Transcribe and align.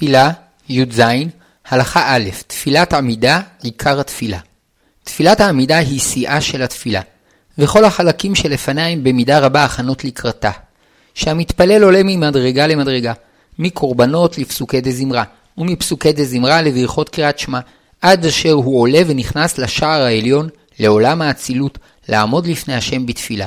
תפילה, 0.00 0.30
י"ז, 0.68 1.02
הלכה 1.68 2.16
א', 2.16 2.28
תפילת 2.46 2.92
עמידה, 2.92 3.40
עיקר 3.62 4.00
התפילה. 4.00 4.38
תפילת 5.04 5.40
העמידה 5.40 5.78
היא 5.78 6.00
שיאה 6.00 6.40
של 6.40 6.62
התפילה, 6.62 7.00
וכל 7.58 7.84
החלקים 7.84 8.34
שלפניה 8.34 8.86
הם 8.86 9.04
במידה 9.04 9.38
רבה 9.38 9.64
הכנות 9.64 10.04
לקראתה. 10.04 10.50
שהמתפלל 11.14 11.82
עולה 11.84 12.00
ממדרגה 12.04 12.66
למדרגה, 12.66 13.12
מקורבנות 13.58 14.38
לפסוקי 14.38 14.80
דזמרה, 14.80 15.24
ומפסוקי 15.58 16.12
דזמרה 16.12 16.62
לברכות 16.62 17.08
קריאת 17.08 17.38
שמע, 17.38 17.60
עד 18.00 18.26
אשר 18.26 18.52
הוא 18.52 18.80
עולה 18.80 19.00
ונכנס 19.06 19.58
לשער 19.58 20.02
העליון, 20.02 20.48
לעולם 20.78 21.22
האצילות, 21.22 21.78
לעמוד 22.08 22.46
לפני 22.46 22.74
השם 22.74 23.06
בתפילה. 23.06 23.46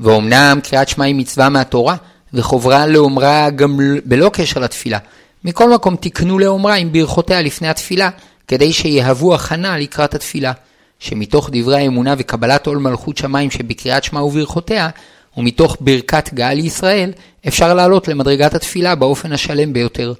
ואומנם 0.00 0.60
קריאת 0.62 0.88
שמע 0.88 1.04
היא 1.04 1.14
מצווה 1.14 1.48
מהתורה, 1.48 1.96
וחוברה 2.34 2.86
לאומרה 2.86 3.50
גם 3.50 3.78
בלא 4.04 4.30
קשר 4.32 4.60
לתפילה. 4.60 4.98
מכל 5.44 5.74
מקום 5.74 5.96
תקנו 5.96 6.38
לאומרה 6.38 6.74
עם 6.74 6.92
ברכותיה 6.92 7.42
לפני 7.42 7.68
התפילה, 7.68 8.10
כדי 8.48 8.72
שיהוו 8.72 9.34
הכנה 9.34 9.78
לקראת 9.78 10.14
התפילה. 10.14 10.52
שמתוך 10.98 11.50
דברי 11.52 11.76
האמונה 11.76 12.14
וקבלת 12.18 12.66
עול 12.66 12.78
מלכות 12.78 13.16
שמיים 13.16 13.50
שבקריאת 13.50 14.04
שמע 14.04 14.22
וברכותיה, 14.22 14.88
ומתוך 15.36 15.76
ברכת 15.80 16.34
גאה 16.34 16.54
לישראל, 16.54 17.12
אפשר 17.48 17.74
לעלות 17.74 18.08
למדרגת 18.08 18.54
התפילה 18.54 18.94
באופן 18.94 19.32
השלם 19.32 19.72
ביותר. 19.72 20.12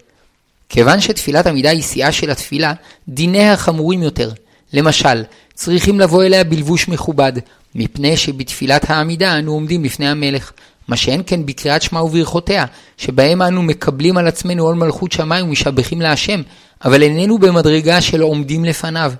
כיוון 0.68 1.00
שתפילת 1.00 1.46
עמידה 1.46 1.70
היא 1.70 1.82
שיאה 1.82 2.12
של 2.12 2.30
התפילה, 2.30 2.72
דיניה 3.08 3.56
חמורים 3.56 4.02
יותר. 4.02 4.30
למשל, 4.72 5.24
צריכים 5.54 6.00
לבוא 6.00 6.24
אליה 6.24 6.44
בלבוש 6.44 6.88
מכובד, 6.88 7.32
מפני 7.74 8.16
שבתפילת 8.16 8.90
העמידה 8.90 9.38
אנו 9.38 9.52
עומדים 9.52 9.84
לפני 9.84 10.08
המלך, 10.08 10.52
מה 10.88 10.96
שאין 10.96 11.22
כן 11.26 11.46
בקריאת 11.46 11.82
שמע 11.82 12.02
וברכותיה, 12.02 12.64
שבהם 12.96 13.42
אנו 13.42 13.62
מקבלים 13.62 14.16
על 14.16 14.26
עצמנו 14.26 14.64
עול 14.64 14.74
מלכות 14.74 15.12
שמיים 15.12 15.46
ומשבחים 15.46 16.00
להשם, 16.00 16.42
אבל 16.84 17.02
איננו 17.02 17.38
במדרגה 17.38 18.00
של 18.00 18.20
עומדים 18.20 18.64
לפניו. 18.64 19.12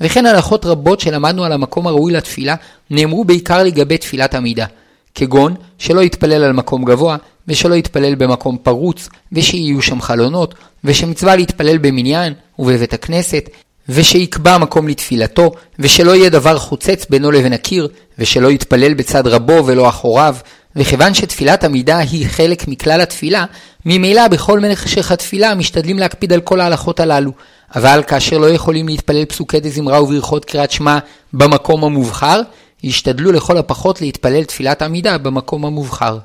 וכן 0.00 0.26
הלכות 0.26 0.66
רבות 0.66 1.00
שלמדנו 1.00 1.44
על 1.44 1.52
המקום 1.52 1.86
הראוי 1.86 2.12
לתפילה, 2.12 2.54
נאמרו 2.90 3.24
בעיקר 3.24 3.62
לגבי 3.62 3.98
תפילת 3.98 4.34
עמידה. 4.34 4.66
כגון 5.14 5.54
שלא 5.78 6.00
יתפלל 6.00 6.44
על 6.44 6.52
מקום 6.52 6.84
גבוה, 6.84 7.16
ושלא 7.48 7.74
יתפלל 7.74 8.14
במקום 8.14 8.58
פרוץ, 8.62 9.08
ושיהיו 9.32 9.82
שם 9.82 10.00
חלונות, 10.00 10.54
ושמצווה 10.84 11.36
להתפלל 11.36 11.78
במניין 11.78 12.32
ובבית 12.58 12.94
הכנסת, 12.94 13.48
ושיקבע 13.88 14.58
מקום 14.58 14.88
לתפילתו, 14.88 15.52
ושלא 15.78 16.16
יהיה 16.16 16.30
דבר 16.30 16.58
חוצץ 16.58 17.06
בינו 17.10 17.30
לבין 17.30 17.52
הקיר, 17.52 17.88
ושלא 18.18 18.48
יתפלל 18.48 18.94
בצד 18.94 19.26
רבו 19.26 19.66
ולא 19.66 19.88
אחוריו, 19.88 20.36
וכיוון 20.76 21.14
שתפילת 21.14 21.64
עמידה 21.64 21.98
היא 21.98 22.26
חלק 22.28 22.68
מכלל 22.68 23.00
התפילה, 23.00 23.44
ממילא 23.86 24.28
בכל 24.28 24.60
משך 24.60 25.10
התפילה 25.12 25.54
משתדלים 25.54 25.98
להקפיד 25.98 26.32
על 26.32 26.40
כל 26.40 26.60
ההלכות 26.60 27.00
הללו. 27.00 27.32
אבל 27.74 28.02
כאשר 28.06 28.38
לא 28.38 28.50
יכולים 28.50 28.88
להתפלל 28.88 29.24
פסוקי 29.24 29.60
דזמרה 29.60 30.02
וברכות 30.02 30.44
קריאת 30.44 30.70
שמע 30.70 30.98
במקום 31.32 31.84
המובחר, 31.84 32.40
ישתדלו 32.82 33.32
לכל 33.32 33.58
הפחות 33.58 34.00
להתפלל 34.00 34.44
תפילת 34.44 34.82
עמידה 34.82 35.18
במקום 35.18 35.64
המובחר. 35.64 36.18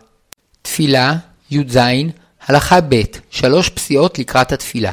תפילה, 0.62 1.14
י"ז, 1.52 1.80
הלכה 2.48 2.82
ב', 2.82 3.02
שלוש 3.30 3.70
פסיעות 3.70 4.20
לקראת 4.20 4.52
התפילה. 4.52 4.92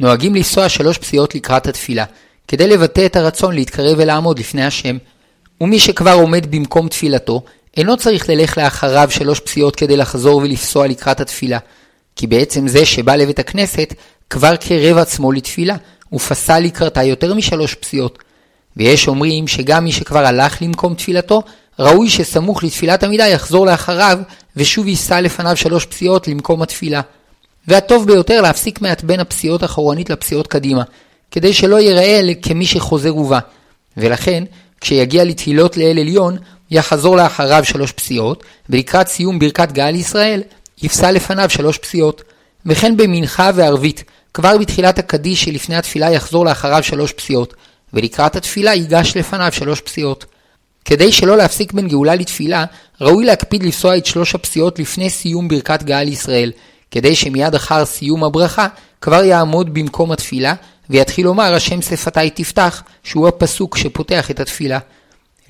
נוהגים 0.00 0.34
לנסוע 0.34 0.68
שלוש 0.68 0.98
פסיעות 0.98 1.34
לקראת 1.34 1.66
התפילה, 1.66 2.04
כדי 2.48 2.66
לבטא 2.66 3.06
את 3.06 3.16
הרצון 3.16 3.54
להתקרב 3.54 3.94
ולעמוד 3.98 4.38
לפני 4.38 4.64
השם. 4.64 4.96
ומי 5.60 5.78
שכבר 5.78 6.12
עומד 6.12 6.46
במקום 6.50 6.88
תפילתו, 6.88 7.42
אינו 7.76 7.96
צריך 7.96 8.28
ללך 8.28 8.58
לאחריו 8.58 9.08
שלוש 9.10 9.40
פסיעות 9.40 9.76
כדי 9.76 9.96
לחזור 9.96 10.36
ולפסוע 10.36 10.86
לקראת 10.86 11.20
התפילה, 11.20 11.58
כי 12.16 12.26
בעצם 12.26 12.68
זה 12.68 12.86
שבא 12.86 13.16
לבית 13.16 13.38
הכנסת 13.38 13.94
כבר 14.30 14.56
קרב 14.56 14.98
עצמו 14.98 15.32
לתפילה, 15.32 15.76
ופסע 16.12 16.60
לקראתה 16.60 17.02
יותר 17.02 17.34
משלוש 17.34 17.74
פסיעות. 17.74 18.18
ויש 18.76 19.08
אומרים 19.08 19.48
שגם 19.48 19.84
מי 19.84 19.92
שכבר 19.92 20.26
הלך 20.26 20.62
למקום 20.62 20.94
תפילתו, 20.94 21.42
ראוי 21.78 22.08
שסמוך 22.08 22.64
לתפילת 22.64 23.04
עמידה 23.04 23.28
יחזור 23.28 23.66
לאחריו, 23.66 24.18
ושוב 24.56 24.86
ייסע 24.86 25.20
לפניו 25.20 25.56
שלוש 25.56 25.86
פסיעות 25.86 26.28
למקום 26.28 26.62
התפילה. 26.62 27.00
והטוב 27.68 28.06
ביותר 28.06 28.40
להפסיק 28.40 28.80
מעט 28.80 29.04
בין 29.04 29.20
הפסיעות 29.20 29.64
אחורנית 29.64 30.10
לפסיעות 30.10 30.46
קדימה, 30.46 30.82
כדי 31.30 31.52
שלא 31.52 31.80
ייראה 31.80 32.20
כמי 32.42 32.66
שחוזר 32.66 33.16
ובא. 33.16 33.38
ולכן, 33.96 34.44
כשיגיע 34.80 35.24
לתפילות 35.24 35.76
לאל 35.76 35.98
עליון, 35.98 36.36
יחזור 36.70 37.16
לאחריו 37.16 37.64
שלוש 37.64 37.92
פסיעות, 37.92 38.44
ולקראת 38.70 39.08
סיום 39.08 39.38
ברכת 39.38 39.72
גאה 39.72 39.90
לישראל, 39.90 40.42
יפסע 40.82 41.12
לפניו 41.12 41.50
שלוש 41.50 41.78
פסיעות. 41.78 42.22
וכן 42.66 42.96
במנחה 42.96 43.50
וערבית, 43.54 44.04
כבר 44.34 44.58
בתחילת 44.58 44.98
הקדיש 44.98 45.44
שלפני 45.44 45.76
התפילה 45.76 46.10
יחזור 46.10 46.44
לאחריו 46.44 46.82
שלוש 46.82 47.12
פסיעות, 47.12 47.54
ולקראת 47.94 48.36
התפילה 48.36 48.74
ייגש 48.74 49.16
לפניו 49.16 49.52
שלוש 49.52 49.80
פסיעות. 49.80 50.24
כדי 50.84 51.12
שלא 51.12 51.36
להפסיק 51.36 51.72
בין 51.72 51.88
גאולה 51.88 52.14
לתפילה, 52.14 52.64
ראוי 53.00 53.24
להקפיד 53.24 53.62
לפסוע 53.62 53.96
את 53.96 54.06
שלוש 54.06 54.34
הפסיעות 54.34 54.78
לפני 54.78 55.10
סיום 55.10 55.48
ברכת 55.48 55.82
גאה 55.82 56.04
לישראל, 56.04 56.52
כדי 56.90 57.14
שמיד 57.14 57.54
אחר 57.54 57.84
סיום 57.84 58.24
הברכה 58.24 58.66
כבר 59.00 59.24
יעמוד 59.24 59.74
במקום 59.74 60.12
התפילה, 60.12 60.54
ויתחיל 60.90 61.24
לומר 61.24 61.54
השם 61.54 61.82
שפתי 61.82 62.30
תפתח, 62.30 62.82
שהוא 63.02 63.28
הפסוק 63.28 63.76
שפותח 63.76 64.30
את 64.30 64.40
התפילה. 64.40 64.78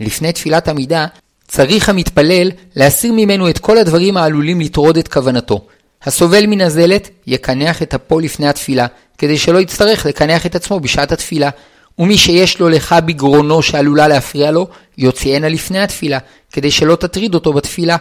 לפני 0.00 0.32
תפילת 0.32 0.68
עמידה, 0.68 1.06
צריך 1.48 1.88
המתפלל 1.88 2.50
להסיר 2.76 3.12
ממנו 3.12 3.50
את 3.50 3.58
כל 3.58 3.78
הדברים 3.78 4.16
העלולים 4.16 4.60
לטרוד 4.60 4.98
את 4.98 5.08
כוונתו. 5.08 5.66
הסובל 6.02 6.46
מן 6.46 6.60
הזלת, 6.60 7.10
יקנח 7.26 7.82
את 7.82 7.94
אפו 7.94 8.20
לפני 8.20 8.48
התפילה, 8.48 8.86
כדי 9.18 9.38
שלא 9.38 9.58
יצטרך 9.58 10.06
לקנח 10.06 10.46
את 10.46 10.54
עצמו 10.54 10.80
בשעת 10.80 11.12
התפילה. 11.12 11.50
ומי 11.98 12.18
שיש 12.18 12.60
לו 12.60 12.68
לך 12.68 12.94
בגרונו 13.06 13.62
שעלולה 13.62 14.08
להפריע 14.08 14.50
לו, 14.50 14.66
יוציאנה 14.98 15.48
לפני 15.48 15.78
התפילה, 15.78 16.18
כדי 16.52 16.70
שלא 16.70 16.96
תטריד 16.96 17.34
אותו 17.34 17.52
בתפילה. 17.52 17.96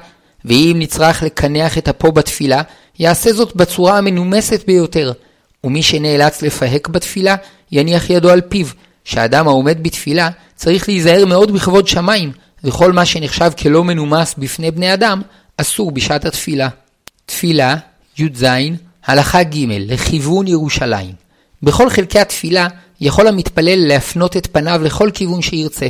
ואם 0.46 0.76
נצטרך 0.80 1.24
לקנח 1.24 1.78
את 1.78 1.88
אפו 1.88 2.12
בתפילה, 2.12 2.62
יעשה 3.00 3.34
זאת 3.34 3.56
בצורה 3.56 3.98
המנומסת 3.98 4.64
ביותר. 4.68 5.12
ומי 5.64 5.84
שנאלץ 5.84 6.42
לפהק 6.42 6.88
בתפילה, 6.88 7.36
יניח 7.72 8.10
ידו 8.10 8.30
על 8.30 8.42
פיו, 8.42 8.68
שאדם 9.04 9.48
העומד 9.48 9.84
בתפילה 9.84 10.30
צריך 10.56 10.90
להיזהר 10.90 11.26
מאוד 11.26 11.52
בכבוד 11.52 11.88
שמיים, 11.88 12.32
וכל 12.64 12.92
מה 12.92 13.06
שנחשב 13.06 13.52
כלא 13.62 13.84
מנומס 13.84 14.36
בפני 14.38 14.72
בני 14.72 14.94
אדם, 14.94 15.22
אסור 15.58 15.92
בשעת 15.92 16.26
התפילה. 16.26 16.70
תפילה, 17.26 17.76
י"ז, 18.18 18.46
הלכה 19.06 19.44
ג' 19.44 19.66
לכיוון 19.70 20.48
ירושלים. 20.48 21.14
בכל 21.64 21.90
חלקי 21.90 22.20
התפילה 22.20 22.68
יכול 23.02 23.28
המתפלל 23.28 23.88
להפנות 23.88 24.38
את 24.38 24.48
פניו 24.52 24.82
לכל 24.84 25.10
כיוון 25.14 25.42
שירצה, 25.42 25.88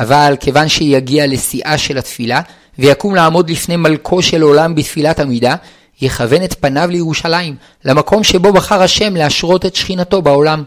אבל 0.00 0.34
כיוון 0.40 0.68
שיגיע 0.68 1.26
לשיאה 1.26 1.78
של 1.78 1.98
התפילה, 1.98 2.40
ויקום 2.78 3.14
לעמוד 3.14 3.50
לפני 3.50 3.76
מלכו 3.76 4.22
של 4.22 4.42
עולם 4.42 4.74
בתפילת 4.74 5.20
עמידה, 5.20 5.54
יכוון 6.00 6.44
את 6.44 6.54
פניו 6.60 6.88
לירושלים, 6.90 7.56
למקום 7.84 8.24
שבו 8.24 8.52
בחר 8.52 8.82
השם 8.82 9.16
להשרות 9.16 9.66
את 9.66 9.76
שכינתו 9.76 10.22
בעולם. 10.22 10.64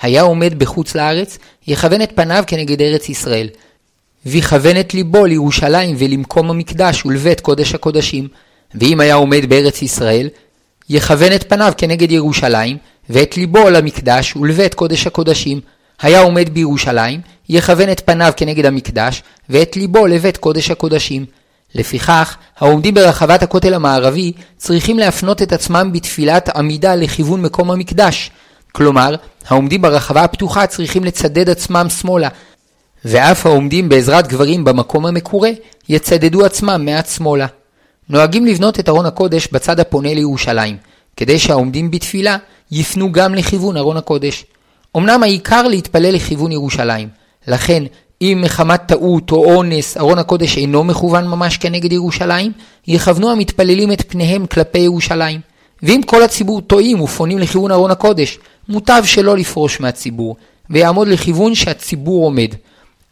היה 0.00 0.22
עומד 0.22 0.58
בחוץ 0.58 0.94
לארץ, 0.94 1.38
יכוון 1.66 2.02
את 2.02 2.12
פניו 2.14 2.44
כנגד 2.46 2.82
ארץ 2.82 3.08
ישראל. 3.08 3.48
ויכוון 4.26 4.80
את 4.80 4.94
ליבו 4.94 5.26
לירושלים 5.26 5.96
ולמקום 5.98 6.50
המקדש 6.50 7.06
ולבית 7.06 7.40
קודש 7.40 7.74
הקודשים. 7.74 8.28
ואם 8.74 9.00
היה 9.00 9.14
עומד 9.14 9.48
בארץ 9.48 9.82
ישראל, 9.82 10.28
יכוון 10.88 11.32
את 11.32 11.48
פניו 11.48 11.72
כנגד 11.76 12.12
ירושלים, 12.12 12.76
ואת 13.10 13.36
ליבו 13.36 13.70
למקדש 13.70 14.36
ולבית 14.36 14.74
קודש 14.74 15.06
הקודשים. 15.06 15.60
היה 16.00 16.20
עומד 16.20 16.48
בירושלים, 16.48 17.20
יכוון 17.48 17.92
את 17.92 18.00
פניו 18.04 18.32
כנגד 18.36 18.66
המקדש, 18.66 19.22
ואת 19.50 19.76
ליבו 19.76 20.06
לבית 20.06 20.36
קודש 20.36 20.70
הקודשים. 20.70 21.26
לפיכך, 21.74 22.36
העומדים 22.58 22.94
ברחבת 22.94 23.42
הכותל 23.42 23.74
המערבי 23.74 24.32
צריכים 24.56 24.98
להפנות 24.98 25.42
את 25.42 25.52
עצמם 25.52 25.90
בתפילת 25.92 26.48
עמידה 26.48 26.94
לכיוון 26.94 27.42
מקום 27.42 27.70
המקדש. 27.70 28.30
כלומר, 28.72 29.14
העומדים 29.48 29.82
ברחבה 29.82 30.24
הפתוחה 30.24 30.66
צריכים 30.66 31.04
לצדד 31.04 31.50
עצמם 31.50 31.86
שמאלה, 32.00 32.28
ואף 33.04 33.46
העומדים 33.46 33.88
בעזרת 33.88 34.26
גברים 34.26 34.64
במקום 34.64 35.06
המקורה, 35.06 35.50
יצדדו 35.88 36.44
עצמם 36.44 36.84
מעט 36.84 37.08
שמאלה. 37.08 37.46
נוהגים 38.08 38.46
לבנות 38.46 38.80
את 38.80 38.88
ארון 38.88 39.06
הקודש 39.06 39.48
בצד 39.52 39.80
הפונה 39.80 40.14
לירושלים, 40.14 40.76
כדי 41.16 41.38
שהעומדים 41.38 41.90
בתפילה 41.90 42.36
יפנו 42.70 43.12
גם 43.12 43.34
לכיוון 43.34 43.76
ארון 43.76 43.96
הקודש. 43.96 44.44
אמנם 44.96 45.22
העיקר 45.22 45.62
להתפלל 45.62 46.14
לכיוון 46.14 46.52
ירושלים, 46.52 47.08
לכן 47.48 47.82
אם 48.22 48.40
מחמת 48.44 48.80
טעות 48.86 49.30
או 49.30 49.54
אונס 49.54 49.96
ארון 49.96 50.18
הקודש 50.18 50.56
אינו 50.56 50.84
מכוון 50.84 51.28
ממש 51.28 51.56
כנגד 51.56 51.92
ירושלים, 51.92 52.52
יכוונו 52.86 53.30
המתפללים 53.30 53.92
את 53.92 54.02
פניהם 54.08 54.46
כלפי 54.46 54.78
ירושלים. 54.78 55.40
ואם 55.82 56.00
כל 56.06 56.22
הציבור 56.22 56.60
טועים 56.60 57.00
ופונים 57.00 57.38
לכיוון 57.38 57.72
ארון 57.72 57.90
הקודש, 57.90 58.38
מוטב 58.68 59.02
שלא 59.04 59.36
לפרוש 59.36 59.80
מהציבור, 59.80 60.36
ויעמוד 60.70 61.08
לכיוון 61.08 61.54
שהציבור 61.54 62.24
עומד, 62.24 62.54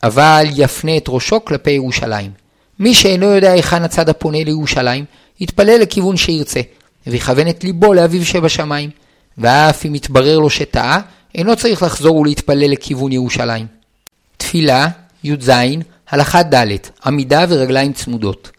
אבל 0.03 0.45
יפנה 0.57 0.97
את 0.97 1.05
ראשו 1.09 1.45
כלפי 1.45 1.71
ירושלים. 1.71 2.31
מי 2.79 2.95
שאינו 2.95 3.27
יודע 3.27 3.53
היכן 3.53 3.83
הצד 3.83 4.09
הפונה 4.09 4.45
לירושלים, 4.45 5.05
יתפלל 5.41 5.81
לכיוון 5.81 6.17
שירצה, 6.17 6.61
ויכוון 7.07 7.49
את 7.49 7.65
ליבו 7.65 7.95
לאביו 7.95 8.25
שבשמיים. 8.25 8.91
ואף 9.39 9.87
אם 9.87 9.95
יתברר 9.95 10.39
לו 10.39 10.51
שטעה, 10.51 11.01
אינו 11.35 11.57
צריך 11.57 11.83
לחזור 11.83 12.17
ולהתפלל 12.17 12.71
לכיוון 12.71 13.13
ירושלים. 13.13 13.67
תפילה, 14.37 14.89
י"ז, 15.25 15.51
הלכה 16.11 16.43
ד', 16.43 16.77
עמידה 17.07 17.45
ורגליים 17.49 17.93
צמודות. 17.93 18.51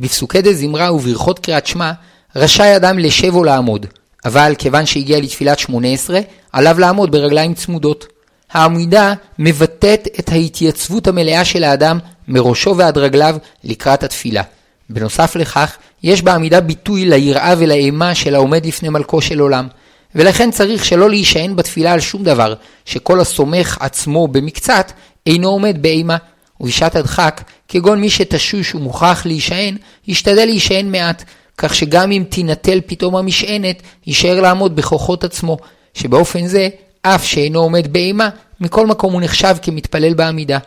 בפסוקי 0.00 0.42
דה 0.42 0.52
זמרה 0.52 0.92
וברכות 0.92 1.38
קריאת 1.38 1.66
שמע, 1.66 1.92
רשאי 2.36 2.76
אדם 2.76 2.98
לשב 2.98 3.34
או 3.34 3.44
לעמוד, 3.44 3.86
אבל 4.24 4.54
כיוון 4.58 4.86
שהגיע 4.86 5.20
לתפילת 5.20 5.58
שמונה 5.58 5.88
עשרה, 5.88 6.20
עליו 6.52 6.78
לעמוד 6.78 7.12
ברגליים 7.12 7.54
צמודות. 7.54 8.06
העמידה 8.52 9.12
מבטאת 9.38 10.08
את 10.18 10.28
ההתייצבות 10.28 11.06
המלאה 11.06 11.44
של 11.44 11.64
האדם 11.64 11.98
מראשו 12.28 12.76
ועד 12.76 12.98
רגליו 12.98 13.36
לקראת 13.64 14.02
התפילה. 14.02 14.42
בנוסף 14.90 15.36
לכך, 15.36 15.76
יש 16.02 16.22
בעמידה 16.22 16.60
ביטוי 16.60 17.04
ליראה 17.04 17.54
ולאימה 17.58 18.14
של 18.14 18.34
העומד 18.34 18.66
לפני 18.66 18.88
מלכו 18.88 19.20
של 19.20 19.38
עולם, 19.38 19.68
ולכן 20.14 20.50
צריך 20.50 20.84
שלא 20.84 21.10
להישען 21.10 21.56
בתפילה 21.56 21.92
על 21.92 22.00
שום 22.00 22.22
דבר, 22.22 22.54
שכל 22.84 23.20
הסומך 23.20 23.78
עצמו 23.80 24.28
במקצת 24.28 24.92
אינו 25.26 25.48
עומד 25.48 25.82
באימה. 25.82 26.16
ובשעת 26.60 26.96
הדחק, 26.96 27.42
כגון 27.68 28.00
מי 28.00 28.10
שתשוש 28.10 28.74
ומוכרח 28.74 29.26
להישען, 29.26 29.76
ישתדל 30.06 30.44
להישען 30.44 30.92
מעט, 30.92 31.24
כך 31.58 31.74
שגם 31.74 32.12
אם 32.12 32.24
תינטל 32.28 32.80
פתאום 32.86 33.16
המשענת, 33.16 33.82
יישאר 34.06 34.40
לעמוד 34.40 34.76
בכוחות 34.76 35.24
עצמו, 35.24 35.56
שבאופן 35.94 36.46
זה, 36.46 36.68
אף 37.02 37.24
שאינו 37.24 37.60
עומד 37.60 37.92
באימה, 37.92 38.28
מכל 38.60 38.86
מקום 38.86 39.12
הוא 39.12 39.22
נחשב 39.22 39.56
כמתפלל 39.62 40.14
בעמידה. 40.14 40.58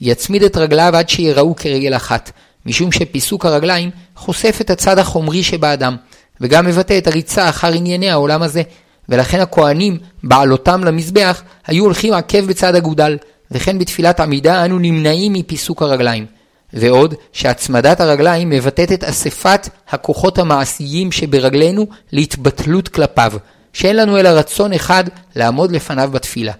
יצמיד 0.00 0.42
את 0.42 0.56
רגליו 0.56 0.92
עד 0.96 1.08
שיראו 1.08 1.56
כרגל 1.56 1.96
אחת, 1.96 2.30
משום 2.66 2.92
שפיסוק 2.92 3.46
הרגליים 3.46 3.90
חושף 4.16 4.58
את 4.60 4.70
הצד 4.70 4.98
החומרי 4.98 5.42
שבאדם, 5.42 5.96
וגם 6.40 6.66
מבטא 6.66 6.98
את 6.98 7.06
הריצה 7.06 7.48
אחר 7.48 7.72
ענייני 7.72 8.10
העולם 8.10 8.42
הזה, 8.42 8.62
ולכן 9.08 9.40
הכהנים, 9.40 9.98
בעלותם 10.24 10.84
למזבח, 10.84 11.42
היו 11.66 11.84
הולכים 11.84 12.14
עקב 12.14 12.46
בצד 12.46 12.74
אגודל, 12.74 13.18
וכן 13.50 13.78
בתפילת 13.78 14.20
עמידה 14.20 14.64
אנו 14.64 14.78
נמנעים 14.78 15.32
מפיסוק 15.32 15.82
הרגליים. 15.82 16.26
ועוד 16.74 17.14
שהצמדת 17.32 18.00
הרגליים 18.00 18.50
מבטאת 18.50 18.92
את 18.92 19.04
אספת 19.04 19.68
הכוחות 19.88 20.38
המעשיים 20.38 21.12
שברגלינו 21.12 21.86
להתבטלות 22.12 22.88
כלפיו, 22.88 23.32
שאין 23.72 23.96
לנו 23.96 24.18
אלא 24.18 24.28
רצון 24.28 24.72
אחד 24.72 25.04
לעמוד 25.36 25.72
לפניו 25.72 26.10
בתפילה. 26.12 26.52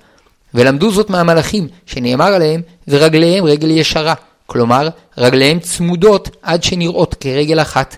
ולמדו 0.55 0.91
זאת 0.91 1.11
מהמלאכים, 1.11 1.69
שנאמר 1.87 2.35
עליהם, 2.35 2.63
ורגליהם 2.89 3.45
רגל 3.45 3.71
ישרה, 3.71 4.15
כלומר, 4.47 4.89
רגליהם 5.19 5.61
צמודות 5.61 6.37
עד 6.43 6.63
שנראות 6.63 7.15
כרגל 7.15 7.61
אחת. 7.61 7.97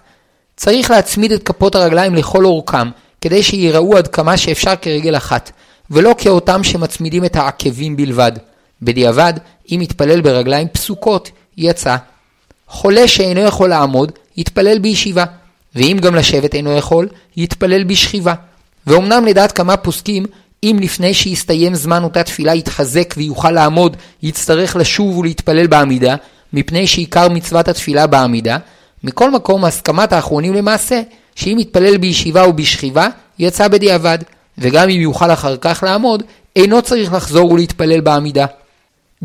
צריך 0.56 0.90
להצמיד 0.90 1.32
את 1.32 1.42
כפות 1.42 1.74
הרגליים 1.74 2.14
לכל 2.14 2.44
אורכם, 2.44 2.90
כדי 3.20 3.42
שיראו 3.42 3.96
עד 3.96 4.08
כמה 4.08 4.36
שאפשר 4.36 4.76
כרגל 4.76 5.16
אחת, 5.16 5.50
ולא 5.90 6.14
כאותם 6.18 6.64
שמצמידים 6.64 7.24
את 7.24 7.36
העקבים 7.36 7.96
בלבד. 7.96 8.32
בדיעבד, 8.82 9.32
אם 9.70 9.80
יתפלל 9.82 10.20
ברגליים 10.20 10.68
פסוקות, 10.68 11.30
יצא. 11.56 11.96
חולה 12.68 13.08
שאינו 13.08 13.40
יכול 13.40 13.68
לעמוד, 13.68 14.12
יתפלל 14.36 14.78
בישיבה, 14.78 15.24
ואם 15.74 15.98
גם 16.02 16.14
לשבת 16.14 16.54
אינו 16.54 16.76
יכול, 16.76 17.08
יתפלל 17.36 17.84
בשכיבה. 17.84 18.34
ואומנם 18.86 19.24
לדעת 19.24 19.52
כמה 19.52 19.76
פוסקים, 19.76 20.24
אם 20.62 20.78
לפני 20.82 21.14
שיסתיים 21.14 21.74
זמן 21.74 22.04
אותה 22.04 22.22
תפילה 22.22 22.54
יתחזק 22.54 23.14
ויוכל 23.16 23.50
לעמוד, 23.50 23.96
יצטרך 24.22 24.76
לשוב 24.76 25.18
ולהתפלל 25.18 25.66
בעמידה, 25.66 26.16
מפני 26.52 26.86
שעיקר 26.86 27.28
מצוות 27.28 27.68
התפילה 27.68 28.06
בעמידה, 28.06 28.58
מכל 29.04 29.30
מקום 29.30 29.64
הסכמת 29.64 30.12
האחרונים 30.12 30.54
למעשה, 30.54 31.02
שאם 31.34 31.56
יתפלל 31.60 31.96
בישיבה 31.96 32.44
או 32.44 32.52
בשכיבה, 32.52 33.08
יצא 33.38 33.68
בדיעבד, 33.68 34.18
וגם 34.58 34.88
אם 34.88 35.00
יוכל 35.00 35.30
אחר 35.32 35.56
כך 35.56 35.82
לעמוד, 35.82 36.22
אינו 36.56 36.82
צריך 36.82 37.12
לחזור 37.12 37.52
ולהתפלל 37.52 38.00
בעמידה. 38.00 38.46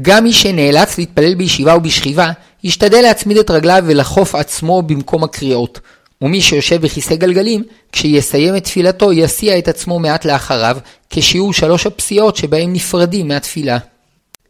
גם 0.02 0.24
מי 0.24 0.34
שנאלץ 0.34 0.98
להתפלל 0.98 1.36
בישיבה 1.36 1.74
או 1.74 1.82
בשכיבה, 1.82 2.32
ישתדל 2.64 3.02
להצמיד 3.02 3.38
את 3.38 3.52
רגליו 3.52 3.84
ולחוף 3.88 4.36
עצמו 4.36 4.82
במקום 4.82 5.24
הקריאות. 5.24 5.80
ומי 6.22 6.42
שיושב 6.42 6.82
בכיסא 6.82 7.16
גלגלים, 7.16 7.64
כשיסיים 7.92 8.56
את 8.56 8.64
תפילתו 8.64 9.14
יסיע 9.14 9.58
את 9.58 9.68
עצמו 9.68 10.00
מעט 10.00 10.26
לאחריו, 10.26 10.78
כשיעור 11.10 11.54
שלוש 11.54 11.86
הפסיעות 11.86 12.36
שבהם 12.36 12.74
נפרדים 12.74 13.28
מהתפילה. 13.28 13.78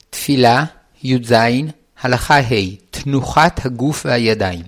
תפילה, 0.10 0.64
י"ז, 1.04 1.34
הלכה 2.02 2.40
ה' 2.40 2.76
תנוחת 2.92 3.66
הגוף 3.66 4.06
והידיים. 4.06 4.64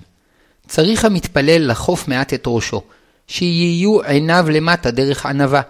צריך 0.67 1.05
המתפלל 1.05 1.71
לחוף 1.71 2.07
מעט 2.07 2.33
את 2.33 2.43
ראשו, 2.47 2.81
שיהיו 3.27 4.01
עיניו 4.01 4.45
למטה 4.51 4.91
דרך 4.91 5.25
ענווה, 5.25 5.61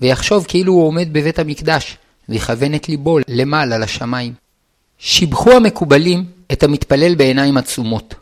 ויחשוב 0.00 0.44
כאילו 0.48 0.72
הוא 0.72 0.86
עומד 0.86 1.12
בבית 1.12 1.38
המקדש, 1.38 1.96
ויכוון 2.28 2.74
את 2.74 2.88
ליבו 2.88 3.18
למעלה 3.28 3.78
לשמיים. 3.78 4.49
שיבחו 5.00 5.52
המקובלים 5.52 6.24
את 6.52 6.62
המתפלל 6.62 7.14
בעיניים 7.14 7.56
עצומות. 7.56 8.14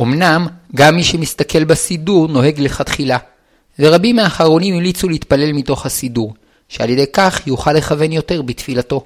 אמנם, 0.00 0.46
גם 0.74 0.96
מי 0.96 1.04
שמסתכל 1.04 1.64
בסידור 1.64 2.28
נוהג 2.28 2.60
לכתחילה, 2.60 3.18
ורבים 3.78 4.16
מהאחרונים 4.16 4.74
המליצו 4.74 5.08
להתפלל 5.08 5.52
מתוך 5.52 5.86
הסידור, 5.86 6.34
שעל 6.68 6.90
ידי 6.90 7.04
כך 7.12 7.46
יוכל 7.46 7.72
לכוון 7.72 8.12
יותר 8.12 8.42
בתפילתו. 8.42 9.04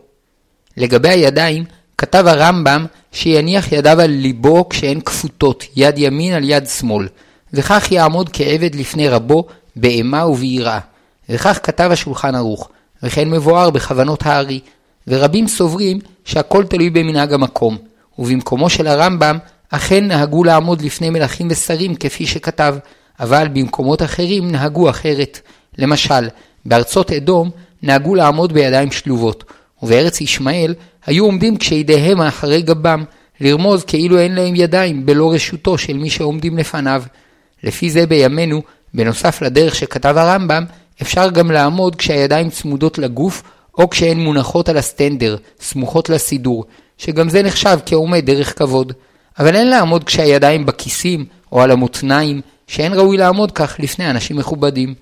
לגבי 0.77 1.09
הידיים, 1.09 1.65
כתב 1.99 2.25
הרמב"ם 2.27 2.87
שיניח 3.13 3.73
ידיו 3.73 4.01
על 4.01 4.11
ליבו 4.11 4.69
כשהן 4.69 5.01
כפותות, 5.01 5.65
יד 5.77 5.99
ימין 5.99 6.33
על 6.33 6.45
יד 6.45 6.67
שמאל, 6.67 7.09
וכך 7.53 7.93
יעמוד 7.93 8.31
כעבד 8.33 8.75
לפני 8.75 9.09
רבו 9.09 9.47
באימה 9.77 10.27
וביראה. 10.27 10.79
וכך 11.29 11.59
כתב 11.63 11.89
השולחן 11.93 12.35
ערוך, 12.35 12.69
וכן 13.03 13.31
מבואר 13.31 13.71
בכוונות 13.71 14.27
הארי, 14.27 14.61
ורבים 15.09 15.49
סוברים 15.49 15.99
שהכל 16.25 16.65
תלוי 16.65 16.91
במנהג 16.91 17.33
המקום, 17.33 17.77
ובמקומו 18.19 18.71
של 18.71 18.87
הרמב"ם 18.87 19.39
אכן 19.71 20.05
נהגו 20.05 20.45
לעמוד 20.45 20.83
לפני 20.83 21.11
מלכים 21.11 21.49
ושרים 21.51 21.95
כפי 21.95 22.27
שכתב, 22.27 22.77
אבל 23.21 23.49
במקומות 23.49 24.03
אחרים 24.03 24.53
נהגו 24.53 24.91
אחרת. 24.91 25.41
למשל, 25.79 26.29
בארצות 26.65 27.13
אדום 27.13 27.51
נהגו 27.83 28.15
לעמוד 28.15 28.53
בידיים 28.53 28.93
שלובות, 28.93 29.45
ובארץ 29.83 30.21
ישמעאל 30.21 30.75
היו 31.07 31.25
עומדים 31.25 31.57
כשידיהם 31.57 32.19
מאחרי 32.19 32.63
גבם, 32.63 33.05
לרמוז 33.41 33.85
כאילו 33.85 34.19
אין 34.19 34.35
להם 34.35 34.57
ידיים 34.57 35.07
בלא 35.07 35.33
רשותו 35.33 35.79
של 35.79 35.97
מי 35.97 36.11
שעומדים 36.11 36.59
לפניו. 36.59 37.03
לפי 37.63 37.91
זה 37.91 38.07
בימינו, 38.07 38.63
בנוסף 38.95 39.43
לדרך 39.43 39.75
שכתב 39.75 40.15
הרמב"ם, 40.17 40.65
אפשר 41.03 41.31
גם 41.31 41.51
לעמוד 41.51 41.97
כשהידיים 41.97 42.51
צמודות 42.51 42.99
לגוף, 42.99 43.43
או 43.79 43.91
כשהן 43.91 44.21
מונחות 44.21 44.69
על 44.69 44.77
הסטנדר, 44.77 45.37
סמוכות 45.61 46.09
לסידור, 46.09 46.65
שגם 46.99 47.29
זה 47.29 47.43
נחשב 47.43 47.79
כעומד 47.87 48.27
דרך 48.27 48.59
כבוד. 48.59 48.93
אבל 49.39 49.57
אין 49.57 49.71
לעמוד 49.71 50.05
כשהידיים 50.05 50.67
בכיסים 50.67 51.25
או 51.53 51.63
על 51.63 51.71
המותניים, 51.71 52.41
שאין 52.67 52.93
ראוי 52.95 53.17
לעמוד 53.17 53.53
כך 53.53 53.77
לפני 53.79 54.11
אנשים 54.11 54.37
מכובדים. 54.37 54.95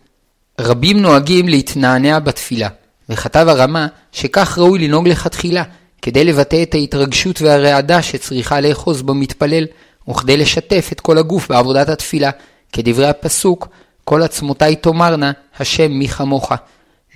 רבים 0.61 1.03
נוהגים 1.03 1.49
להתנענע 1.49 2.19
בתפילה, 2.19 2.69
וכתב 3.09 3.47
הרמה 3.49 3.87
שכך 4.13 4.59
ראוי 4.59 4.79
לנהוג 4.79 5.09
לכתחילה, 5.09 5.63
כדי 6.03 6.25
לבטא 6.25 6.63
את 6.63 6.75
ההתרגשות 6.75 7.43
והרעדה 7.43 8.03
שצריכה 8.03 8.61
לאחוז 8.61 9.03
במתפלל, 9.03 9.65
וכדי 10.11 10.37
לשתף 10.37 10.89
את 10.93 11.01
כל 11.01 11.19
הגוף 11.19 11.49
בעבודת 11.49 11.89
התפילה, 11.89 12.31
כדברי 12.73 13.07
הפסוק, 13.09 13.69
כל 14.05 14.23
עצמותי 14.23 14.77
תאמרנה, 14.77 15.33
השם 15.59 15.93
מי 15.93 16.09
כמוך. 16.09 16.53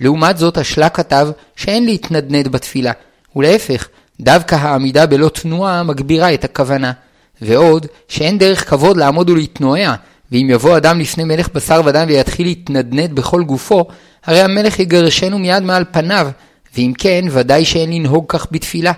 לעומת 0.01 0.37
זאת, 0.37 0.57
השלה 0.57 0.89
כתב 0.89 1.29
שאין 1.55 1.85
להתנדנד 1.85 2.47
בתפילה, 2.47 2.91
ולהפך, 3.35 3.87
דווקא 4.19 4.55
העמידה 4.55 5.05
בלא 5.05 5.29
תנועה 5.29 5.83
מגבירה 5.83 6.33
את 6.33 6.43
הכוונה. 6.43 6.91
ועוד, 7.41 7.85
שאין 8.07 8.37
דרך 8.37 8.69
כבוד 8.69 8.97
לעמוד 8.97 9.29
ולהתנועע, 9.29 9.95
ואם 10.31 10.47
יבוא 10.51 10.77
אדם 10.77 10.99
לפני 10.99 11.23
מלך 11.23 11.49
בשר 11.53 11.81
ודם 11.85 12.03
ויתחיל 12.07 12.47
להתנדנד 12.47 13.15
בכל 13.15 13.43
גופו, 13.43 13.85
הרי 14.25 14.41
המלך 14.41 14.79
יגרשנו 14.79 15.39
מיד 15.39 15.63
מעל 15.63 15.83
פניו, 15.91 16.29
ואם 16.75 16.93
כן, 16.97 17.25
ודאי 17.31 17.65
שאין 17.65 17.93
לנהוג 17.93 18.25
כך 18.27 18.47
בתפילה. 18.51 18.91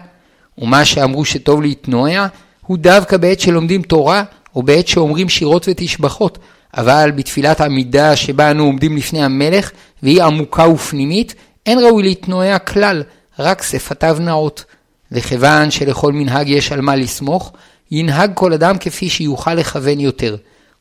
ומה 0.58 0.86
שאמרו 0.86 1.26
שטוב 1.26 1.62
להתנועע, 1.62 2.28
הוא 2.66 2.78
דווקא 2.78 3.18
בעת 3.18 3.40
שלומדים 3.40 3.82
תורה, 3.82 4.24
או 4.56 4.64
בעת 4.64 4.88
שאומרים 4.88 5.30
שירות 5.30 5.66
ותשבחות, 5.70 6.38
אבל 6.78 7.12
בתפילת 7.16 7.62
עמידה 7.62 8.16
שבה 8.16 8.52
אנו 8.52 8.64
עומדים 8.64 8.98
לפני 8.98 9.24
המלך, 9.24 9.72
והיא 10.04 10.24
עמוקה 10.24 10.68
ופנימית, 10.68 11.36
אין 11.66 11.80
ראוי 11.80 12.04
להתנועע 12.04 12.60
כלל, 12.60 13.04
רק 13.40 13.62
שפתיו 13.62 14.18
נאות. 14.20 14.66
וכיוון 15.12 15.72
שלכל 15.72 16.14
מנהג 16.14 16.50
יש 16.50 16.72
על 16.72 16.82
מה 16.82 16.96
לסמוך, 16.96 17.54
ינהג 17.92 18.32
כל 18.34 18.54
אדם 18.54 18.78
כפי 18.78 19.10
שיוכל 19.10 19.54
לכוון 19.54 20.00
יותר, 20.00 20.36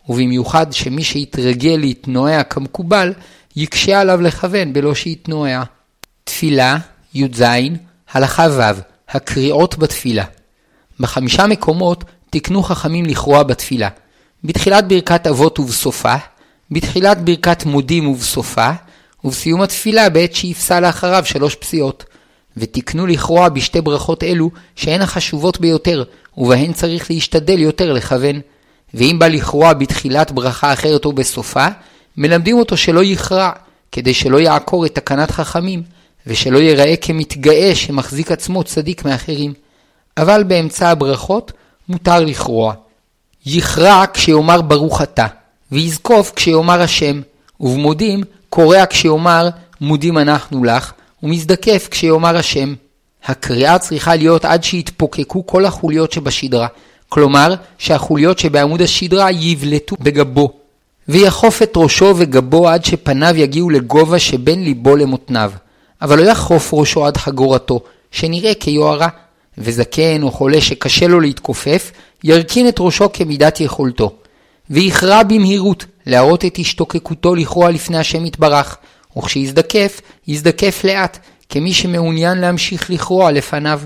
ובמיוחד 0.08 0.72
שמי 0.72 1.04
שיתרגל 1.04 1.76
להתנועע 1.80 2.42
כמקובל, 2.42 3.12
יקשה 3.56 4.00
עליו 4.00 4.20
לכוון 4.20 4.72
בלא 4.72 4.94
שיתנועע. 4.94 5.62
תפילה, 6.24 6.76
י"ז, 7.14 7.42
הלכה 8.12 8.46
ו', 8.50 8.80
הקריאות 9.08 9.78
בתפילה. 9.78 10.24
בחמישה 11.00 11.46
מקומות 11.46 12.04
תקנו 12.30 12.62
חכמים 12.62 13.04
לכרוע 13.04 13.42
בתפילה. 13.42 13.88
בתחילת 14.44 14.88
ברכת 14.88 15.26
אבות 15.26 15.58
ובסופה, 15.58 16.14
בתחילת 16.70 17.24
ברכת 17.24 17.64
מודים 17.64 18.08
ובסופה, 18.08 18.70
ובסיום 19.24 19.62
התפילה 19.62 20.08
בעת 20.10 20.34
שיפסע 20.34 20.80
לאחריו 20.80 21.24
שלוש 21.26 21.54
פסיעות. 21.54 22.04
ותקנו 22.56 23.06
לכרוע 23.06 23.48
בשתי 23.48 23.80
ברכות 23.80 24.24
אלו, 24.24 24.50
שהן 24.76 25.02
החשובות 25.02 25.60
ביותר, 25.60 26.04
ובהן 26.36 26.72
צריך 26.72 27.10
להשתדל 27.10 27.58
יותר 27.58 27.92
לכוון. 27.92 28.40
ואם 28.94 29.16
בא 29.18 29.28
לכרוע 29.28 29.72
בתחילת 29.72 30.32
ברכה 30.32 30.72
אחרת 30.72 31.04
או 31.04 31.12
בסופה, 31.12 31.66
מלמדים 32.16 32.58
אותו 32.58 32.76
שלא 32.76 33.04
יכרע, 33.04 33.50
כדי 33.92 34.14
שלא 34.14 34.40
יעקור 34.40 34.86
את 34.86 34.94
תקנת 34.94 35.30
חכמים, 35.30 35.82
ושלא 36.26 36.58
ייראה 36.58 36.94
כמתגאה 37.00 37.74
שמחזיק 37.74 38.32
עצמו 38.32 38.64
צדיק 38.64 39.04
מאחרים. 39.04 39.52
אבל 40.16 40.42
באמצע 40.42 40.88
הברכות 40.88 41.52
מותר 41.88 42.20
לכרוע. 42.20 42.74
יכרע 43.46 44.04
כשיאמר 44.14 44.62
ברוך 44.62 45.02
אתה, 45.02 45.26
ויזקוף 45.72 46.32
כשיאמר 46.36 46.82
השם, 46.82 47.20
ובמודים 47.60 48.22
קורע 48.48 48.86
כשיאמר 48.86 49.48
מודים 49.80 50.18
אנחנו 50.18 50.64
לך, 50.64 50.92
ומזדקף 51.22 51.88
כשיאמר 51.90 52.36
השם. 52.36 52.74
הקריאה 53.24 53.78
צריכה 53.78 54.16
להיות 54.16 54.44
עד 54.44 54.64
שיתפוקקו 54.64 55.46
כל 55.46 55.64
החוליות 55.64 56.12
שבשדרה, 56.12 56.66
כלומר 57.08 57.54
שהחוליות 57.78 58.38
שבעמוד 58.38 58.82
השדרה 58.82 59.30
יבלטו 59.30 59.96
בגבו, 60.00 60.52
ויחוף 61.08 61.62
את 61.62 61.72
ראשו 61.76 62.14
וגבו 62.16 62.68
עד 62.68 62.84
שפניו 62.84 63.36
יגיעו 63.36 63.70
לגובה 63.70 64.18
שבין 64.18 64.64
ליבו 64.64 64.96
למותניו, 64.96 65.52
אבל 66.02 66.18
לא 66.18 66.30
יחוף 66.30 66.74
ראשו 66.74 67.06
עד 67.06 67.16
חגורתו, 67.16 67.80
שנראה 68.10 68.54
כיוהרה, 68.54 69.08
וזקן 69.58 70.22
או 70.22 70.30
חולה 70.30 70.60
שקשה 70.60 71.06
לו 71.06 71.20
להתכופף, 71.20 71.92
ירכין 72.24 72.68
את 72.68 72.76
ראשו 72.80 73.12
כמידת 73.12 73.60
יכולתו. 73.60 74.12
ויכרע 74.70 75.22
במהירות, 75.22 75.84
להראות 76.06 76.44
את 76.44 76.58
השתוקקותו 76.58 77.34
לכרוע 77.34 77.70
לפני 77.70 77.98
השם 77.98 78.26
יתברך, 78.26 78.76
וכשיזדקף, 79.16 80.00
יזדקף 80.28 80.84
לאט, 80.84 81.18
כמי 81.48 81.72
שמעוניין 81.72 82.38
להמשיך 82.38 82.90
לכרוע 82.90 83.32
לפניו. 83.32 83.80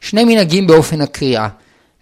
שני 0.00 0.24
מנהגים 0.24 0.66
באופן 0.66 1.00
הקריאה. 1.00 1.48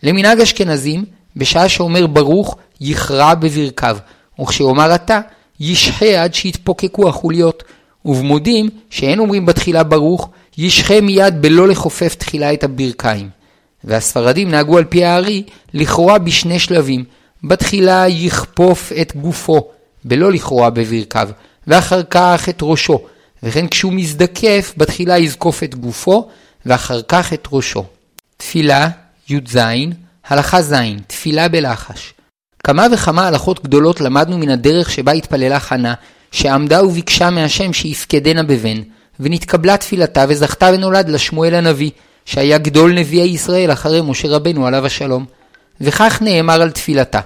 למנהג 0.02 0.40
אשכנזים, 0.40 1.04
בשעה 1.36 1.68
שאומר 1.68 2.06
ברוך, 2.06 2.56
יכרע 2.80 3.34
בברכיו, 3.34 3.96
וכשיאמר 4.40 4.94
אתה, 4.94 5.20
ישחה 5.60 6.22
עד 6.22 6.34
שיתפוקקו 6.34 7.08
החוליות. 7.08 7.62
ובמודים, 8.04 8.68
שאין 8.90 9.18
אומרים 9.18 9.46
בתחילה 9.46 9.82
ברוך, 9.82 10.28
ישחה 10.58 11.00
מיד 11.00 11.42
בלא 11.42 11.68
לכופף 11.68 12.14
תחילה 12.14 12.52
את 12.52 12.64
הברכיים. 12.64 13.39
והספרדים 13.84 14.50
נהגו 14.50 14.78
על 14.78 14.84
פי 14.84 15.04
הארי 15.04 15.42
לכרוע 15.74 16.18
בשני 16.18 16.58
שלבים. 16.58 17.04
בתחילה 17.44 18.08
יכפוף 18.08 18.92
את 19.00 19.16
גופו, 19.16 19.68
בלא 20.04 20.32
לכרוע 20.32 20.70
בברכיו, 20.70 21.28
ואחר 21.66 22.02
כך 22.02 22.48
את 22.48 22.58
ראשו, 22.62 23.00
וכן 23.42 23.68
כשהוא 23.68 23.92
מזדקף, 23.92 24.74
בתחילה 24.76 25.18
יזקוף 25.18 25.62
את 25.62 25.74
גופו, 25.74 26.28
ואחר 26.66 27.02
כך 27.02 27.32
את 27.32 27.48
ראשו. 27.52 27.84
תפילה, 28.36 28.88
י"ז, 29.28 29.58
הלכה 30.28 30.62
ז', 30.62 30.74
תפילה 31.06 31.48
בלחש. 31.48 32.14
כמה 32.64 32.86
וכמה 32.92 33.26
הלכות 33.26 33.64
גדולות 33.64 34.00
למדנו 34.00 34.38
מן 34.38 34.48
הדרך 34.48 34.90
שבה 34.90 35.12
התפללה 35.12 35.60
חנה, 35.60 35.94
שעמדה 36.30 36.84
וביקשה 36.84 37.30
מהשם 37.30 37.72
שיפקדנה 37.72 38.42
בבן, 38.42 38.82
ונתקבלה 39.20 39.76
תפילתה 39.76 40.24
וזכתה 40.28 40.70
ונולד 40.74 41.08
לה 41.08 41.18
שמואל 41.18 41.54
הנביא, 41.54 41.90
שהיה 42.30 42.58
גדול 42.58 42.92
נביאי 42.92 43.28
ישראל 43.28 43.72
אחרי 43.72 44.00
משה 44.02 44.28
רבנו 44.28 44.66
עליו 44.66 44.86
השלום. 44.86 45.24
וכך 45.80 46.22
נאמר 46.22 46.62
על 46.62 46.70
תפילתה. 46.70 47.20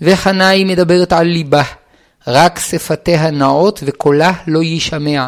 וחנה 0.00 0.48
היא 0.48 0.66
מדברת 0.66 1.12
על 1.12 1.26
ליבה, 1.26 1.62
רק 2.26 2.58
שפתיה 2.58 3.30
נאות 3.30 3.80
וקולה 3.86 4.32
לא 4.46 4.62
יישמע. 4.62 5.26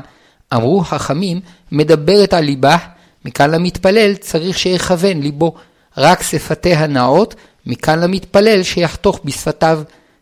אמרו 0.54 0.80
חכמים, 0.80 1.40
מדברת 1.72 2.34
על 2.34 2.44
ליבה, 2.44 2.76
מכאן 3.24 3.50
למתפלל 3.50 4.14
צריך 4.14 4.58
שיכוון 4.58 5.20
ליבו. 5.20 5.54
רק 5.96 6.22
שפתיה 6.22 6.86
נאות, 6.86 7.34
מכאן 7.66 8.00
למתפלל 8.00 8.62
שיחתוך 8.62 9.20
בשפתיו, 9.24 9.80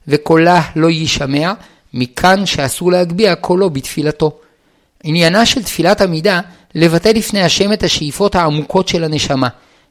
וקולה 0.08 0.62
לא 0.76 0.90
יישמע, 0.90 1.52
מכאן 1.94 2.46
שאסור 2.46 2.92
להגביה 2.92 3.34
קולו 3.34 3.70
בתפילתו. 3.70 4.38
עניינה 5.04 5.46
של 5.46 5.62
תפילת 5.62 6.00
עמידה 6.00 6.40
לבטא 6.75 7.08
לפני 7.08 7.42
השם 7.42 7.73
את 7.73 7.82
השאיפות 7.82 8.34
העמוקות 8.34 8.88
של 8.88 9.04
הנשמה, 9.04 9.49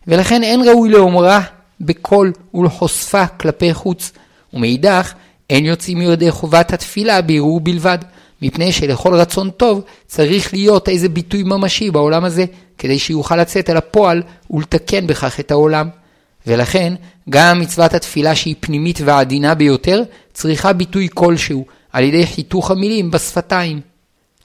ולכן 0.08 0.44
אין 0.44 0.62
ראוי 0.68 0.90
לאומרה 0.90 1.42
בקול 1.82 2.32
ולחושפה 2.54 3.28
כלפי 3.28 3.74
חוץ, 3.74 4.12
ומאידך 4.54 5.14
אין 5.50 5.66
יוצאים 5.66 5.98
מידי 5.98 6.32
חובת 6.32 6.74
התפילה 6.74 7.22
בערעור 7.22 7.60
בלבד, 7.60 7.98
מפני 8.42 8.72
שלכל 8.72 9.14
רצון 9.14 9.50
טוב 9.50 9.82
צריך 10.08 10.54
להיות 10.54 10.90
איזה 10.90 11.10
ביטוי 11.10 11.44
ממשי 11.44 11.92
בעולם 11.92 12.26
הזה, 12.26 12.46
כדי 12.78 13.00
שיוכל 13.00 13.36
לצאת 13.36 13.70
אל 13.70 13.78
הפועל 13.78 14.22
ולתקן 14.52 15.08
בכך 15.08 15.40
את 15.40 15.52
העולם. 15.52 15.90
ולכן, 16.48 16.94
גם 17.30 17.60
מצוות 17.60 17.94
התפילה 17.94 18.36
שהיא 18.36 18.56
פנימית 18.60 19.00
ועדינה 19.06 19.56
ביותר, 19.56 20.04
צריכה 20.34 20.74
ביטוי 20.74 21.08
כלשהו, 21.14 21.66
על 21.92 22.04
ידי 22.04 22.26
חיתוך 22.28 22.72
המילים 22.72 23.12
בשפתיים. 23.12 23.93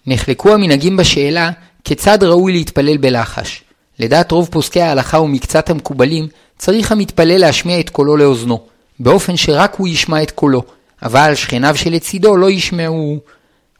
נחלקו 0.08 0.54
המנהגים 0.54 0.96
בשאלה 0.96 1.50
כיצד 1.84 2.24
ראוי 2.24 2.52
להתפלל 2.52 2.96
בלחש. 2.96 3.62
לדעת 3.98 4.30
רוב 4.30 4.48
פוסקי 4.52 4.80
ההלכה 4.80 5.20
ומקצת 5.20 5.70
המקובלים, 5.70 6.28
צריך 6.58 6.92
המתפלל 6.92 7.40
להשמיע 7.40 7.80
את 7.80 7.90
קולו 7.90 8.16
לאוזנו, 8.16 8.60
באופן 9.00 9.36
שרק 9.36 9.74
הוא 9.74 9.88
ישמע 9.88 10.22
את 10.22 10.30
קולו, 10.30 10.62
אבל 11.02 11.34
שכניו 11.34 11.76
שלצידו 11.76 12.36
לא 12.36 12.50
ישמעו. 12.50 13.18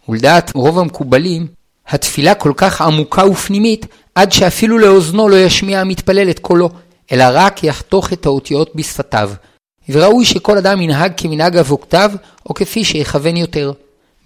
ולדעת 0.09 0.53
רוב 0.55 0.79
המקובלים, 0.79 1.47
התפילה 1.89 2.35
כל 2.35 2.53
כך 2.57 2.81
עמוקה 2.81 3.27
ופנימית, 3.27 3.87
עד 4.15 4.33
שאפילו 4.33 4.79
לאוזנו 4.79 5.29
לא 5.29 5.37
ישמיע 5.37 5.81
המתפלל 5.81 6.31
את 6.31 6.39
קולו, 6.39 6.71
אלא 7.13 7.25
רק 7.33 7.65
יחתוך 7.65 8.13
את 8.13 8.27
האותיות 8.27 8.71
בשפתיו. 8.75 9.31
וראוי 9.89 10.25
שכל 10.25 10.59
אדם 10.59 10.81
ינהג 10.81 11.13
כמנהג 11.17 11.57
אבותיו, 11.57 12.13
או 12.47 12.55
כפי 12.55 12.85
שיכוון 12.85 13.37
יותר. 13.37 13.73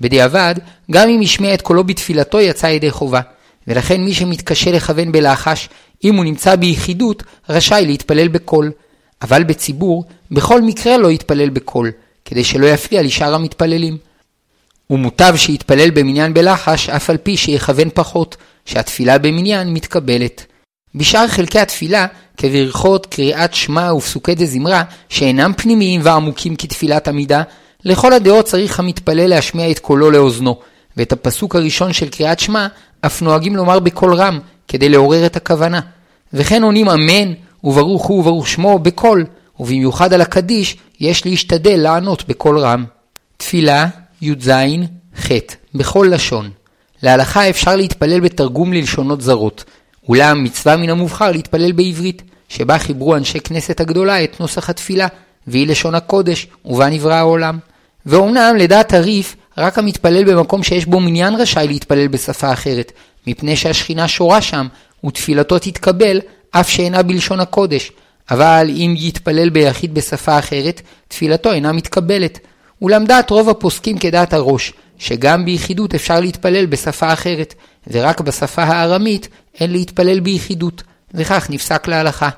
בדיעבד, 0.02 0.54
גם 0.90 1.08
אם 1.08 1.22
ישמיע 1.22 1.54
את 1.54 1.62
קולו 1.62 1.84
בתפילתו 1.84 2.40
יצא 2.40 2.66
ידי 2.66 2.90
חובה. 2.90 3.20
ולכן 3.68 4.00
מי 4.00 4.14
שמתקשה 4.14 4.70
לכוון 4.70 5.12
בלחש, 5.12 5.68
אם 6.04 6.14
הוא 6.14 6.24
נמצא 6.24 6.56
ביחידות, 6.56 7.22
רשאי 7.48 7.86
להתפלל 7.86 8.28
בקול. 8.28 8.70
אבל 9.22 9.44
בציבור, 9.44 10.04
בכל 10.30 10.62
מקרה 10.62 10.96
לא 10.96 11.10
יתפלל 11.10 11.48
בקול, 11.50 11.90
כדי 12.24 12.44
שלא 12.44 12.66
יפריע 12.66 13.02
לשאר 13.02 13.34
המתפללים. 13.34 13.96
ומוטב 14.90 15.34
שיתפלל 15.36 15.90
במניין 15.90 16.34
בלחש, 16.34 16.88
אף 16.88 17.10
על 17.10 17.16
פי 17.16 17.36
שיכוון 17.36 17.88
פחות, 17.94 18.36
שהתפילה 18.64 19.18
במניין 19.18 19.74
מתקבלת. 19.74 20.46
בשאר 20.94 21.28
חלקי 21.28 21.58
התפילה, 21.58 22.06
כברכות, 22.36 23.06
קריאת 23.06 23.54
שמע 23.54 23.94
ופסוקי 23.94 24.34
דזמרה, 24.34 24.82
שאינם 25.08 25.52
פנימיים 25.56 26.00
ועמוקים 26.04 26.56
כתפילת 26.56 27.08
עמידה, 27.08 27.42
לכל 27.84 28.12
הדעות 28.12 28.44
צריך 28.44 28.78
המתפלל 28.78 29.26
להשמיע 29.26 29.70
את 29.70 29.78
קולו 29.78 30.10
לאוזנו, 30.10 30.58
ואת 30.96 31.12
הפסוק 31.12 31.56
הראשון 31.56 31.92
של 31.92 32.08
קריאת 32.08 32.40
שמע 32.40 32.66
אף 33.00 33.22
נוהגים 33.22 33.56
לומר 33.56 33.78
בקול 33.78 34.14
רם, 34.14 34.38
כדי 34.68 34.88
לעורר 34.88 35.26
את 35.26 35.36
הכוונה. 35.36 35.80
וכן 36.32 36.62
עונים 36.62 36.88
אמן, 36.88 37.32
וברוך 37.64 38.06
הוא 38.06 38.20
וברוך 38.20 38.48
שמו 38.48 38.78
בקול, 38.78 39.24
ובמיוחד 39.60 40.12
על 40.12 40.20
הקדיש 40.20 40.76
יש 41.00 41.26
להשתדל 41.26 41.76
לענות 41.76 42.28
בקול 42.28 42.58
רם. 42.58 42.84
תפילה, 43.36 43.86
י"ז, 44.22 44.50
ח', 45.20 45.30
בכל 45.74 46.08
לשון. 46.10 46.50
להלכה 47.02 47.50
אפשר 47.50 47.76
להתפלל 47.76 48.20
בתרגום 48.20 48.72
ללשונות 48.72 49.20
זרות, 49.20 49.64
אולם 50.08 50.44
מצווה 50.44 50.76
מן 50.76 50.90
המובחר 50.90 51.32
להתפלל 51.32 51.72
בעברית, 51.72 52.22
שבה 52.48 52.78
חיברו 52.78 53.16
אנשי 53.16 53.40
כנסת 53.40 53.80
הגדולה 53.80 54.24
את 54.24 54.40
נוסח 54.40 54.70
התפילה, 54.70 55.06
והיא 55.46 55.66
לשון 55.66 55.94
הקודש, 55.94 56.46
ובה 56.64 56.88
נברא 56.90 57.14
העולם. 57.14 57.58
ואומנם 58.06 58.56
לדעת 58.58 58.94
הריף, 58.94 59.36
רק 59.58 59.78
המתפלל 59.78 60.24
במקום 60.24 60.62
שיש 60.62 60.86
בו 60.86 61.00
מניין 61.00 61.34
רשאי 61.34 61.66
להתפלל 61.68 62.08
בשפה 62.08 62.52
אחרת, 62.52 62.92
מפני 63.26 63.56
שהשכינה 63.56 64.08
שורה 64.08 64.42
שם, 64.42 64.66
ותפילתו 65.04 65.58
תתקבל, 65.58 66.20
אף 66.50 66.68
שאינה 66.68 67.02
בלשון 67.02 67.40
הקודש. 67.40 67.92
אבל 68.30 68.66
אם 68.70 68.94
יתפלל 68.98 69.48
ביחיד 69.48 69.94
בשפה 69.94 70.38
אחרת, 70.38 70.82
תפילתו 71.08 71.52
אינה 71.52 71.72
מתקבלת. 71.72 72.38
אולם 72.82 73.04
דעת 73.04 73.30
רוב 73.30 73.48
הפוסקים 73.48 73.98
כדעת 73.98 74.32
הראש, 74.32 74.72
שגם 74.98 75.44
ביחידות 75.44 75.94
אפשר 75.94 76.20
להתפלל 76.20 76.66
בשפה 76.66 77.12
אחרת, 77.12 77.54
ורק 77.90 78.20
בשפה 78.20 78.62
הארמית 78.62 79.28
אין 79.60 79.72
להתפלל 79.72 80.20
ביחידות, 80.20 80.82
וכך 81.14 81.46
נפסק 81.50 81.88
להלכה. 81.88 82.28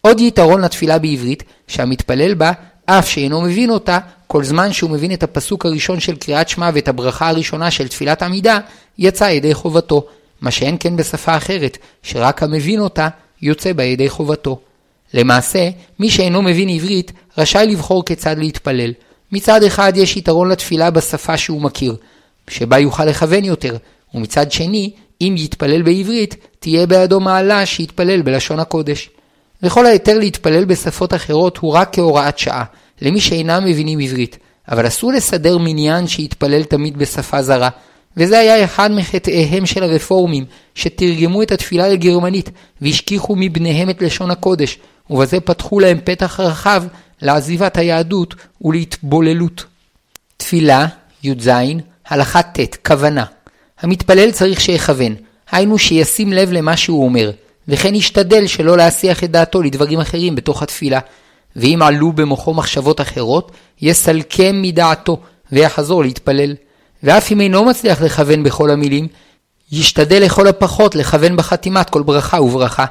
עוד 0.00 0.20
יתרון 0.20 0.60
לתפילה 0.60 0.98
בעברית, 0.98 1.42
שהמתפלל 1.68 2.34
בה, 2.34 2.52
אף 2.86 3.08
שאינו 3.08 3.42
מבין 3.42 3.70
אותה, 3.70 3.98
כל 4.26 4.44
זמן 4.44 4.72
שהוא 4.72 4.90
מבין 4.90 5.12
את 5.12 5.22
הפסוק 5.22 5.66
הראשון 5.66 6.00
של 6.00 6.16
קריאת 6.16 6.48
שמע 6.48 6.70
ואת 6.74 6.88
הברכה 6.88 7.28
הראשונה 7.28 7.70
של 7.70 7.88
תפילת 7.88 8.22
עמידה, 8.22 8.58
יצא 8.98 9.24
ידי 9.24 9.54
חובתו, 9.54 10.06
מה 10.40 10.50
שאין 10.50 10.76
כן 10.80 10.96
בשפה 10.96 11.36
אחרת, 11.36 11.78
שרק 12.02 12.42
המבין 12.42 12.80
אותה, 12.80 13.08
יוצא 13.42 13.72
בה 13.72 13.84
ידי 13.84 14.08
חובתו. 14.08 14.60
למעשה, 15.14 15.70
מי 15.98 16.10
שאינו 16.10 16.42
מבין 16.42 16.68
עברית, 16.68 17.12
רשאי 17.38 17.66
לבחור 17.66 18.04
כיצד 18.04 18.38
להתפלל. 18.38 18.92
מצד 19.32 19.62
אחד 19.62 19.92
יש 19.96 20.16
יתרון 20.16 20.48
לתפילה 20.48 20.90
בשפה 20.90 21.36
שהוא 21.36 21.62
מכיר, 21.62 21.96
שבה 22.48 22.78
יוכל 22.78 23.04
לכוון 23.04 23.44
יותר, 23.44 23.76
ומצד 24.14 24.52
שני, 24.52 24.90
אם 25.20 25.34
יתפלל 25.38 25.82
בעברית, 25.82 26.36
תהיה 26.58 26.86
בידו 26.86 27.20
מעלה 27.20 27.66
שיתפלל 27.66 28.22
בלשון 28.22 28.60
הקודש. 28.60 29.10
וכל 29.64 29.86
ההיתר 29.86 30.18
להתפלל 30.18 30.64
בשפות 30.64 31.14
אחרות 31.14 31.56
הוא 31.58 31.72
רק 31.72 31.88
כהוראת 31.92 32.38
שעה, 32.38 32.64
למי 33.02 33.20
שאינם 33.20 33.64
מבינים 33.64 33.98
עברית, 33.98 34.38
אבל 34.68 34.86
אסור 34.86 35.12
לסדר 35.12 35.58
מניין 35.58 36.06
שיתפלל 36.06 36.64
תמיד 36.64 36.98
בשפה 36.98 37.42
זרה, 37.42 37.68
וזה 38.16 38.38
היה 38.38 38.64
אחד 38.64 38.90
מחטאיהם 38.90 39.66
של 39.66 39.82
הרפורמים, 39.82 40.44
שתרגמו 40.74 41.42
את 41.42 41.52
התפילה 41.52 41.88
לגרמנית, 41.88 42.50
והשכיחו 42.80 43.36
מבניהם 43.36 43.90
את 43.90 44.02
לשון 44.02 44.30
הקודש, 44.30 44.78
ובזה 45.10 45.40
פתחו 45.40 45.80
להם 45.80 45.98
פתח 46.04 46.40
רחב 46.40 46.84
לעזיבת 47.22 47.76
היהדות 47.76 48.34
ולהתבוללות. 48.62 49.64
תפילה, 50.36 50.86
י"ז, 51.22 51.50
הלכה 52.08 52.42
ט', 52.42 52.86
כוונה. 52.86 53.24
המתפלל 53.80 54.30
צריך 54.30 54.60
שיכוון, 54.60 55.14
היינו 55.50 55.78
שישים 55.78 56.32
לב 56.32 56.52
למה 56.52 56.76
שהוא 56.76 57.04
אומר, 57.04 57.30
וכן 57.68 57.94
ישתדל 57.94 58.46
שלא 58.46 58.76
להסיח 58.76 59.24
את 59.24 59.30
דעתו 59.30 59.62
לדברים 59.62 60.00
אחרים 60.00 60.34
בתוך 60.34 60.62
התפילה. 60.62 61.00
ואם 61.56 61.82
עלו 61.82 62.12
במוחו 62.12 62.54
מחשבות 62.54 63.00
אחרות, 63.00 63.52
יסלקם 63.80 64.62
מדעתו, 64.62 65.20
ויחזור 65.52 66.02
להתפלל. 66.02 66.54
ואף 67.02 67.32
אם 67.32 67.40
אינו 67.40 67.64
מצליח 67.64 68.02
לכוון 68.02 68.42
בכל 68.42 68.70
המילים, 68.70 69.08
ישתדל 69.72 70.22
לכל 70.22 70.46
הפחות 70.46 70.94
לכוון 70.94 71.36
בחתימת 71.36 71.90
כל 71.90 72.02
ברכה 72.02 72.40
וברכה. 72.40 72.84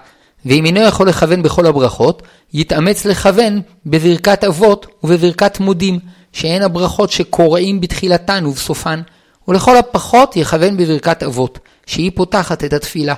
ואם 0.46 0.66
אינו 0.66 0.82
יכול 0.82 1.10
לכוון 1.10 1.44
בכל 1.44 1.66
הברכות, 1.66 2.22
יתאמץ 2.54 3.06
לכוון 3.06 3.62
בברכת 3.86 4.44
אבות 4.44 4.88
ובברכת 5.04 5.60
מודים, 5.60 6.00
שהן 6.34 6.62
הברכות 6.62 7.12
שקוראים 7.12 7.82
בתחילתן 7.82 8.46
ובסופן. 8.46 9.02
ולכל 9.48 9.78
הפחות 9.78 10.36
יכוון 10.36 10.78
בברכת 10.78 11.24
אבות, 11.24 11.60
שהיא 11.86 12.12
פותחת 12.16 12.64
את 12.64 12.74
התפילה. 12.74 13.14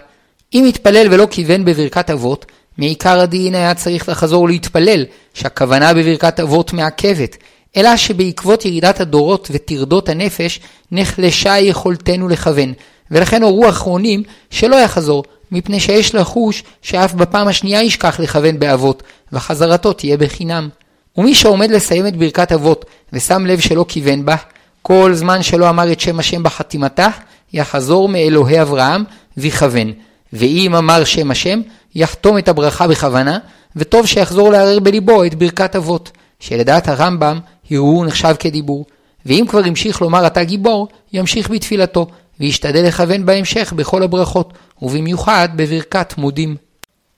אם 0.55 0.65
יתפלל 0.67 1.07
ולא 1.12 1.27
כיוון 1.31 1.65
בברכת 1.65 2.09
אבות, 2.09 2.45
מעיקר 2.77 3.19
הדין 3.19 3.55
היה 3.55 3.74
צריך 3.74 4.09
לחזור 4.09 4.47
להתפלל, 4.47 5.05
שהכוונה 5.33 5.93
בברכת 5.93 6.39
אבות 6.39 6.74
מעכבת, 6.74 7.38
אלא 7.77 7.97
שבעקבות 7.97 8.65
ירידת 8.65 9.00
הדורות 9.00 9.47
וטרדות 9.51 10.09
הנפש, 10.09 10.59
נחלשה 10.91 11.59
יכולתנו 11.59 12.27
לכוון, 12.27 12.74
ולכן 13.12 13.43
הורו 13.43 13.69
אחרונים 13.69 14.24
שלא 14.50 14.75
יחזור, 14.75 15.24
מפני 15.51 15.79
שיש 15.79 16.15
לחוש 16.15 16.63
שאף 16.81 17.13
בפעם 17.13 17.47
השנייה 17.47 17.83
ישכח 17.83 18.19
לכוון 18.19 18.59
באבות, 18.59 19.03
וחזרתו 19.33 19.93
תהיה 19.93 20.17
בחינם. 20.17 20.69
ומי 21.17 21.35
שעומד 21.35 21.71
לסיים 21.71 22.07
את 22.07 22.15
ברכת 22.15 22.51
אבות, 22.51 22.85
ושם 23.13 23.45
לב 23.45 23.59
שלא 23.59 23.85
כיוון 23.88 24.25
בה, 24.25 24.35
כל 24.81 25.13
זמן 25.13 25.43
שלא 25.43 25.69
אמר 25.69 25.91
את 25.91 26.00
שם 26.00 26.19
השם 26.19 26.43
בחתימתה, 26.43 27.07
יחזור 27.53 28.09
מאלוהי 28.09 28.62
אברהם 28.62 29.03
ויכוון. 29.38 29.91
ואם 30.34 30.75
אמר 30.75 31.03
שם 31.03 31.32
השם, 31.32 31.62
יחתום 31.96 32.38
את 32.38 32.48
הברכה 32.48 32.88
בכוונה, 32.88 33.38
וטוב 33.75 34.05
שיחזור 34.05 34.51
לערער 34.51 34.79
בליבו 34.79 35.24
את 35.24 35.36
ברכת 35.36 35.75
אבות, 35.75 36.12
שלדעת 36.39 36.88
הרמב"ם, 36.88 37.39
הרהור 37.72 38.05
נחשב 38.05 38.36
כדיבור. 38.39 38.86
ואם 39.25 39.46
כבר 39.50 39.65
המשיך 39.65 40.01
לומר 40.01 40.27
אתה 40.27 40.44
גיבור, 40.44 40.88
ימשיך 41.13 41.50
בתפילתו, 41.50 42.08
וישתדל 42.39 42.88
לכוון 42.88 43.25
בהמשך 43.25 43.74
בכל 43.75 44.03
הברכות, 44.03 44.53
ובמיוחד 44.82 45.50
בברכת 45.55 46.13
מודים. 46.17 46.55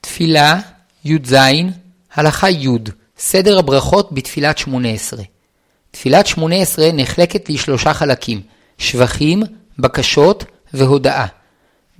תפילה, 0.00 0.58
י"ז, 1.04 1.34
הלכה 2.14 2.50
י', 2.50 2.68
סדר 3.18 3.58
הברכות 3.58 4.12
בתפילת 4.12 4.58
שמונה 4.58 4.88
עשרה. 4.88 5.22
תפילת 5.90 6.26
שמונה 6.26 6.56
עשרה 6.56 6.92
נחלקת 6.92 7.50
לשלושה 7.50 7.94
חלקים, 7.94 8.40
שבחים, 8.78 9.42
בקשות 9.78 10.44
והודאה. 10.74 11.26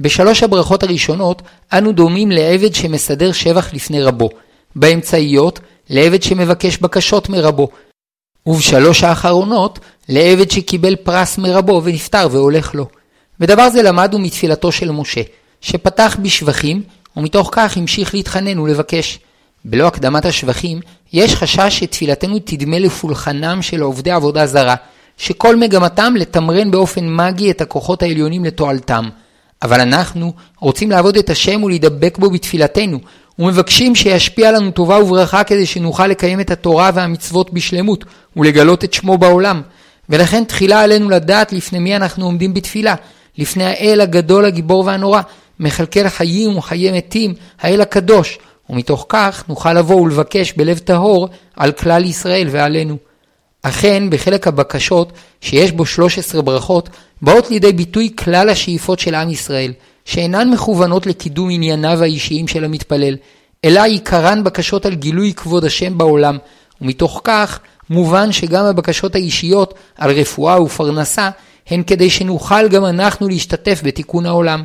בשלוש 0.01 0.43
הברכות 0.43 0.83
הראשונות 0.83 1.43
אנו 1.73 1.93
דומים 1.93 2.31
לעבד 2.31 2.75
שמסדר 2.75 3.33
שבח 3.33 3.75
לפני 3.75 4.03
רבו, 4.03 4.29
באמצעיות 4.77 5.61
לעבד 5.91 6.23
שמבקש 6.23 6.79
בקשות 6.79 7.29
מרבו, 7.29 7.69
ובשלוש 8.47 9.05
האחרונות 9.05 9.79
לעבד 10.09 10.51
שקיבל 10.51 10.97
פרס 10.97 11.39
מרבו 11.39 11.81
ונפטר 11.85 12.29
והולך 12.31 12.75
לו. 12.75 12.87
ודבר 13.41 13.71
זה 13.71 13.83
למדנו 13.83 14.19
מתפילתו 14.19 14.73
של 14.73 14.91
משה, 14.91 15.21
שפתח 15.61 16.17
בשבחים, 16.23 16.83
ומתוך 17.17 17.49
כך 17.53 17.77
המשיך 17.77 18.15
להתחנן 18.15 18.59
ולבקש. 18.59 19.19
בלא 19.65 19.87
הקדמת 19.87 20.25
השבחים, 20.25 20.81
יש 21.13 21.35
חשש 21.35 21.79
שתפילתנו 21.79 22.39
תדמה 22.39 22.79
לפולחנם 22.79 23.63
של 23.63 23.81
עובדי 23.81 24.11
עבודה 24.11 24.47
זרה, 24.47 24.75
שכל 25.17 25.57
מגמתם 25.57 26.15
לתמרן 26.17 26.71
באופן 26.71 27.17
מגי 27.17 27.51
את 27.51 27.61
הכוחות 27.61 28.03
העליונים 28.03 28.45
לתועלתם. 28.45 29.09
אבל 29.63 29.81
אנחנו 29.81 30.33
רוצים 30.61 30.91
לעבוד 30.91 31.17
את 31.17 31.31
השם 31.31 31.63
ולהידבק 31.63 32.19
בו 32.19 32.31
בתפילתנו, 32.31 32.99
ומבקשים 33.39 33.95
שישפיע 33.95 34.53
לנו 34.53 34.71
טובה 34.71 34.99
וברכה 35.03 35.45
כדי 35.45 35.67
שנוכל 35.67 36.07
לקיים 36.07 36.41
את 36.41 36.51
התורה 36.51 36.91
והמצוות 36.95 37.53
בשלמות, 37.53 38.05
ולגלות 38.37 38.85
את 38.85 38.93
שמו 38.93 39.19
בעולם. 39.19 39.63
ולכן 40.09 40.45
תחילה 40.45 40.81
עלינו 40.81 41.11
לדעת 41.11 41.53
לפני 41.53 41.79
מי 41.79 41.97
אנחנו 41.97 42.25
עומדים 42.25 42.55
בתפילה, 42.55 42.95
לפני 43.39 43.65
האל 43.65 44.01
הגדול 44.01 44.45
הגיבור 44.45 44.85
והנורא, 44.87 45.21
מכלכל 45.61 46.09
חיים 46.09 46.57
וחיי 46.57 46.93
מתים, 46.93 47.35
האל 47.61 47.81
הקדוש, 47.81 48.39
ומתוך 48.71 49.07
כך 49.09 49.45
נוכל 49.49 49.73
לבוא 49.73 50.01
ולבקש 50.01 50.53
בלב 50.53 50.79
טהור 50.79 51.29
על 51.57 51.73
כלל 51.73 52.05
ישראל 52.05 52.49
ועלינו. 52.51 53.08
אכן, 53.63 54.11
בחלק 54.11 54.47
הבקשות, 54.47 55.13
שיש 55.41 55.73
בו 55.73 55.87
13 55.87 56.43
ברכות, 56.43 56.89
באות 57.23 57.51
לידי 57.51 57.73
ביטוי 57.73 58.11
כלל 58.19 58.49
השאיפות 58.49 58.99
של 58.99 59.15
עם 59.15 59.31
ישראל, 59.31 59.73
שאינן 60.05 60.51
מכוונות 60.51 61.07
לקידום 61.07 61.51
ענייניו 61.51 62.03
האישיים 62.03 62.49
של 62.49 62.65
המתפלל, 62.65 63.17
אלא 63.65 63.85
עיקרן 63.85 64.45
בקשות 64.45 64.87
על 64.87 64.95
גילוי 64.95 65.33
כבוד 65.35 65.65
השם 65.65 65.99
בעולם, 65.99 66.39
ומתוך 66.81 67.21
כך 67.25 67.61
מובן 67.91 68.33
שגם 68.33 68.65
הבקשות 68.65 69.15
האישיות 69.15 69.75
על 69.99 70.11
רפואה 70.11 70.63
ופרנסה 70.63 71.31
הן 71.67 71.83
כדי 71.83 72.11
שנוכל 72.11 72.69
גם 72.69 72.85
אנחנו 72.85 73.29
להשתתף 73.29 73.81
בתיקון 73.85 74.27
העולם. 74.27 74.63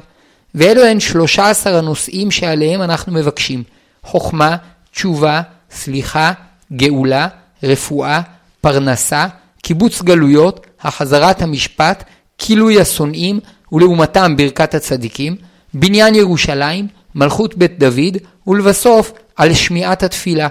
ואלו 0.55 0.85
הן 0.85 0.99
13 0.99 1.77
הנושאים 1.77 2.31
שעליהם 2.31 2.81
אנחנו 2.81 3.13
מבקשים 3.13 3.63
חוכמה, 4.03 4.55
תשובה, 4.91 5.41
סליחה, 5.71 6.31
גאולה, 6.73 7.27
רפואה, 7.63 8.21
פרנסה, 8.63 9.27
קיבוץ 9.61 10.01
גלויות, 10.01 10.65
החזרת 10.81 11.41
המשפט, 11.41 12.03
כילוי 12.37 12.81
השונאים 12.81 13.39
ולעומתם 13.71 14.35
ברכת 14.37 14.73
הצדיקים, 14.73 15.35
בניין 15.73 16.15
ירושלים, 16.15 16.87
מלכות 17.15 17.55
בית 17.57 17.79
דוד, 17.79 18.17
ולבסוף 18.47 19.11
על 19.35 19.53
שמיעת 19.53 20.03
התפילה. 20.03 20.47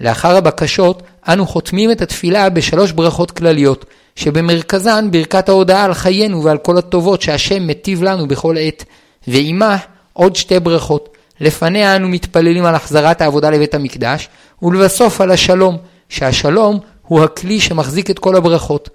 לאחר 0.00 0.36
הבקשות, 0.36 1.02
אנו 1.28 1.46
חותמים 1.46 1.90
את 1.90 2.02
התפילה 2.02 2.50
בשלוש 2.50 2.92
ברכות 2.92 3.30
כלליות, 3.30 3.84
שבמרכזן 4.16 5.10
ברכת 5.10 5.48
ההודעה 5.48 5.84
על 5.84 5.94
חיינו 5.94 6.44
ועל 6.44 6.58
כל 6.58 6.78
הטובות 6.78 7.22
שהשם 7.22 7.66
מטיב 7.66 8.02
לנו 8.02 8.28
בכל 8.28 8.56
עת, 8.60 8.84
ועימה 9.28 9.76
עוד 10.12 10.36
שתי 10.36 10.60
ברכות. 10.60 11.16
לפניה 11.40 11.96
אנו 11.96 12.08
מתפללים 12.08 12.64
על 12.64 12.74
החזרת 12.74 13.20
העבודה 13.20 13.50
לבית 13.50 13.74
המקדש, 13.74 14.28
ולבסוף 14.62 15.20
על 15.20 15.30
השלום, 15.30 15.76
שהשלום 16.08 16.80
הוא 17.06 17.24
הכלי 17.24 17.60
שמחזיק 17.60 18.10
את 18.10 18.18
כל 18.18 18.36
הברכות. 18.36 18.90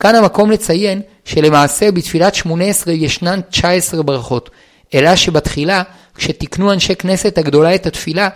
כאן 0.00 0.14
המקום 0.14 0.50
לציין 0.50 1.02
שלמעשה 1.24 1.92
בתפילת 1.92 2.34
שמונה 2.34 2.64
עשרה 2.64 2.94
ישנן 2.94 3.40
תשע 3.50 3.70
עשרה 3.70 4.02
ברכות, 4.02 4.50
אלא 4.94 5.16
שבתחילה, 5.16 5.82
כשתיקנו 6.14 6.72
אנשי 6.72 6.94
כנסת 6.94 7.38
הגדולה 7.38 7.74
את 7.74 7.86
התפילה, 7.86 8.28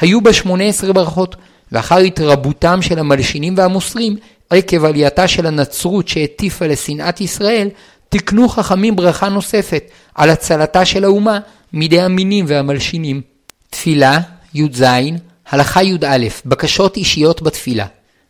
היו 0.00 0.20
בה 0.20 0.32
שמונה 0.32 0.64
עשרה 0.64 0.92
ברכות, 0.92 1.36
ואחר 1.72 1.98
התרבותם 1.98 2.82
של 2.82 2.98
המלשינים 2.98 3.54
והמוסרים, 3.56 4.16
עקב 4.50 4.84
עלייתה 4.84 5.28
של 5.28 5.46
הנצרות 5.46 6.08
שהטיפה 6.08 6.66
לשנאת 6.66 7.20
ישראל, 7.20 7.68
תיקנו 8.08 8.48
חכמים 8.48 8.96
ברכה 8.96 9.28
נוספת 9.28 9.84
על 10.14 10.30
הצלתה 10.30 10.84
של 10.84 11.04
האומה 11.04 11.38
מידי 11.72 12.00
המינים 12.00 12.44
והמלשינים. 12.48 13.20
תפילה, 13.70 14.20
י"ז, 14.54 14.84
הלכה 15.50 15.82
י"א, 15.82 16.26
בקשות 16.46 16.96
אישיות 16.96 17.42
בתפילה. 17.42 17.86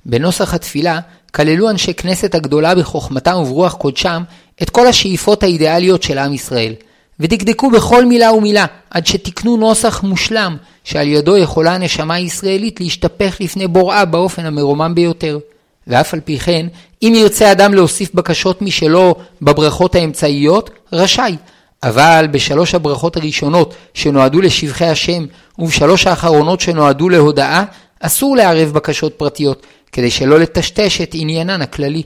בנוסח 0.06 0.54
התפילה 0.54 1.00
כללו 1.34 1.70
אנשי 1.70 1.94
כנסת 1.94 2.34
הגדולה 2.34 2.74
בחוכמתם 2.74 3.36
וברוח 3.36 3.74
קודשם 3.74 4.22
את 4.62 4.70
כל 4.70 4.86
השאיפות 4.86 5.42
האידיאליות 5.42 6.02
של 6.02 6.18
עם 6.18 6.32
ישראל, 6.32 6.74
ודקדקו 7.20 7.70
בכל 7.70 8.04
מילה 8.04 8.32
ומילה 8.32 8.66
עד 8.90 9.06
שתיקנו 9.06 9.56
נוסח 9.56 10.02
מושלם 10.02 10.56
שעל 10.84 11.08
ידו 11.08 11.36
יכולה 11.36 11.74
הנשמה 11.74 12.14
הישראלית 12.14 12.80
להשתפך 12.80 13.36
לפני 13.40 13.66
בוראה 13.66 14.04
באופן 14.04 14.46
המרומם 14.46 14.94
ביותר. 14.94 15.38
ואף 15.86 16.14
על 16.14 16.20
פי 16.20 16.38
כן, 16.38 16.66
אם 17.02 17.12
ירצה 17.16 17.52
אדם 17.52 17.74
להוסיף 17.74 18.14
בקשות 18.14 18.62
משלו 18.62 19.14
בברכות 19.42 19.94
האמצעיות, 19.94 20.70
רשאי. 20.92 21.36
אבל 21.82 22.26
בשלוש 22.30 22.74
הברכות 22.74 23.16
הראשונות 23.16 23.74
שנועדו 23.94 24.40
לשבחי 24.40 24.86
השם, 24.86 25.24
ובשלוש 25.58 26.06
האחרונות 26.06 26.60
שנועדו 26.60 27.08
להודאה, 27.08 27.64
אסור 28.02 28.36
לערב 28.36 28.72
בקשות 28.72 29.14
פרטיות, 29.14 29.66
כדי 29.92 30.10
שלא 30.10 30.40
לטשטש 30.40 31.00
את 31.00 31.10
עניינן 31.14 31.62
הכללי. 31.62 32.02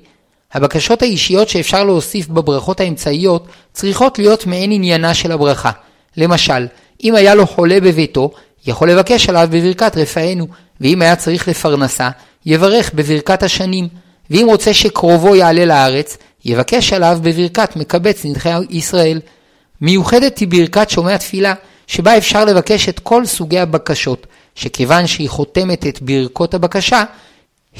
הבקשות 0.52 1.02
האישיות 1.02 1.48
שאפשר 1.48 1.84
להוסיף 1.84 2.28
בברכות 2.28 2.80
האמצעיות 2.80 3.46
צריכות 3.72 4.18
להיות 4.18 4.46
מעין 4.46 4.72
עניינה 4.72 5.14
של 5.14 5.32
הברכה. 5.32 5.70
למשל, 6.16 6.66
אם 7.04 7.14
היה 7.14 7.34
לו 7.34 7.46
חולה 7.46 7.80
בביתו, 7.80 8.30
יכול 8.66 8.90
לבקש 8.90 9.28
עליו 9.28 9.48
בברכת 9.50 9.96
רפאנו, 9.96 10.46
ואם 10.80 11.02
היה 11.02 11.16
צריך 11.16 11.48
לפרנסה, 11.48 12.10
יברך 12.46 12.90
בברכת 12.94 13.42
השנים, 13.42 13.88
ואם 14.30 14.46
רוצה 14.48 14.74
שקרובו 14.74 15.36
יעלה 15.36 15.64
לארץ, 15.64 16.16
יבקש 16.44 16.92
עליו 16.92 17.18
בברכת 17.22 17.76
מקבץ 17.76 18.24
נדחי 18.24 18.50
ישראל. 18.70 19.20
מיוחדת 19.80 20.38
היא 20.38 20.48
ברכת 20.48 20.90
שומע 20.90 21.16
תפילה, 21.16 21.54
שבה 21.86 22.16
אפשר 22.16 22.44
לבקש 22.44 22.88
את 22.88 22.98
כל 22.98 23.26
סוגי 23.26 23.58
הבקשות, 23.58 24.26
שכיוון 24.56 25.06
שהיא 25.06 25.30
חותמת 25.30 25.86
את 25.86 26.02
ברכות 26.02 26.54
הבקשה, 26.54 27.04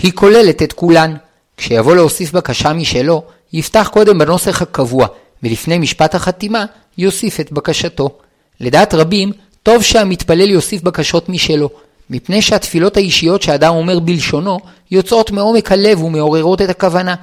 היא 0.03 0.13
כוללת 0.15 0.63
את 0.63 0.73
כולן. 0.73 1.15
כשיבוא 1.57 1.97
להוסיף 1.97 2.33
בקשה 2.33 2.73
משלו, 2.73 3.23
יפתח 3.53 3.89
קודם 3.93 4.19
בנוסח 4.19 4.63
הקבוע, 4.63 5.07
ולפני 5.43 5.79
משפט 5.79 6.15
החתימה, 6.15 6.65
יוסיף 6.99 7.41
את 7.41 7.53
בקשתו. 7.53 8.19
לדעת 8.61 8.95
רבים, 8.95 9.33
טוב 9.63 9.83
שהמתפלל 9.83 10.51
יוסיף 10.51 10.83
בקשות 10.83 11.29
משלו, 11.29 11.71
מפני 12.11 12.43
שהתפילות 12.43 12.97
האישיות 12.97 13.43
שאדם 13.43 13.75
אומר 13.75 13.99
בלשונו, 13.99 14.59
יוצאות 14.91 15.31
מעומק 15.31 15.73
הלב 15.73 16.03
ומעוררות 16.03 16.63
את 16.63 16.71
הכוונה. 16.71 17.15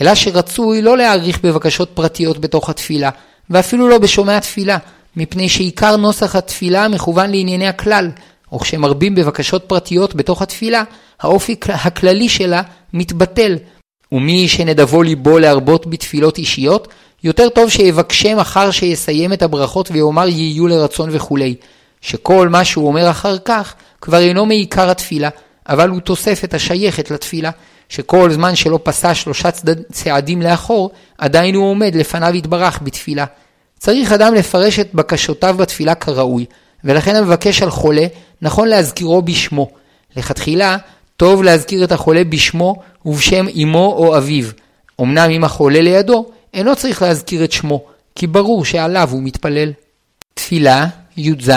אלא 0.00 0.14
שרצוי 0.14 0.82
לא 0.82 0.96
להעריך 0.96 1.40
בבקשות 1.42 1.90
פרטיות 1.94 2.38
בתוך 2.38 2.70
התפילה, 2.70 3.10
ואפילו 3.50 3.88
לא 3.88 3.98
בשומע 3.98 4.38
תפילה, 4.38 4.78
מפני 5.16 5.48
שעיקר 5.48 5.96
נוסח 5.96 6.36
התפילה 6.36 6.88
מכוון 6.88 7.30
לענייני 7.30 7.68
הכלל, 7.68 8.10
וכשמרבים 8.54 9.14
בבקשות 9.14 9.64
פרטיות 9.66 10.14
בתוך 10.14 10.42
התפילה, 10.42 10.82
האופי 11.20 11.56
הכללי 11.68 12.28
שלה 12.28 12.62
מתבטל, 12.92 13.56
ומי 14.12 14.48
שנדבו 14.48 15.02
ליבו 15.02 15.38
להרבות 15.38 15.86
בתפילות 15.86 16.38
אישיות, 16.38 16.88
יותר 17.24 17.48
טוב 17.48 17.70
שיבקשם 17.70 18.38
אחר 18.38 18.70
שיסיים 18.70 19.32
את 19.32 19.42
הברכות 19.42 19.90
ויאמר 19.90 20.28
יהיו 20.28 20.66
לרצון 20.66 21.08
וכולי, 21.12 21.54
שכל 22.00 22.48
מה 22.48 22.64
שהוא 22.64 22.86
אומר 22.86 23.10
אחר 23.10 23.38
כך 23.38 23.74
כבר 24.00 24.18
אינו 24.18 24.46
מעיקר 24.46 24.90
התפילה, 24.90 25.28
אבל 25.68 25.88
הוא 25.88 26.00
תוספת 26.00 26.54
השייכת 26.54 27.10
לתפילה, 27.10 27.50
שכל 27.88 28.30
זמן 28.30 28.56
שלא 28.56 28.78
פסע 28.82 29.14
שלושה 29.14 29.50
צד... 29.50 29.82
צעדים 29.92 30.42
לאחור, 30.42 30.90
עדיין 31.18 31.54
הוא 31.54 31.70
עומד 31.70 31.94
לפניו 31.94 32.34
יתברך 32.34 32.78
בתפילה. 32.82 33.24
צריך 33.78 34.12
אדם 34.12 34.34
לפרש 34.34 34.78
את 34.78 34.94
בקשותיו 34.94 35.54
בתפילה 35.58 35.94
כראוי, 35.94 36.44
ולכן 36.84 37.16
המבקש 37.16 37.62
על 37.62 37.70
חולה, 37.70 38.06
נכון 38.42 38.68
להזכירו 38.68 39.22
בשמו. 39.22 39.70
לכתחילה, 40.16 40.76
טוב 41.16 41.42
להזכיר 41.42 41.84
את 41.84 41.92
החולה 41.92 42.24
בשמו 42.24 42.76
ובשם 43.04 43.46
אמו 43.62 43.94
או 43.96 44.16
אביו. 44.16 44.44
אמנם 45.00 45.30
אם 45.30 45.44
החולה 45.44 45.80
לידו, 45.80 46.26
אינו 46.54 46.76
צריך 46.76 47.02
להזכיר 47.02 47.44
את 47.44 47.52
שמו, 47.52 47.84
כי 48.14 48.26
ברור 48.26 48.64
שעליו 48.64 49.08
הוא 49.12 49.22
מתפלל. 49.22 49.72
תפילה, 50.34 50.86
י"ז, 51.16 51.50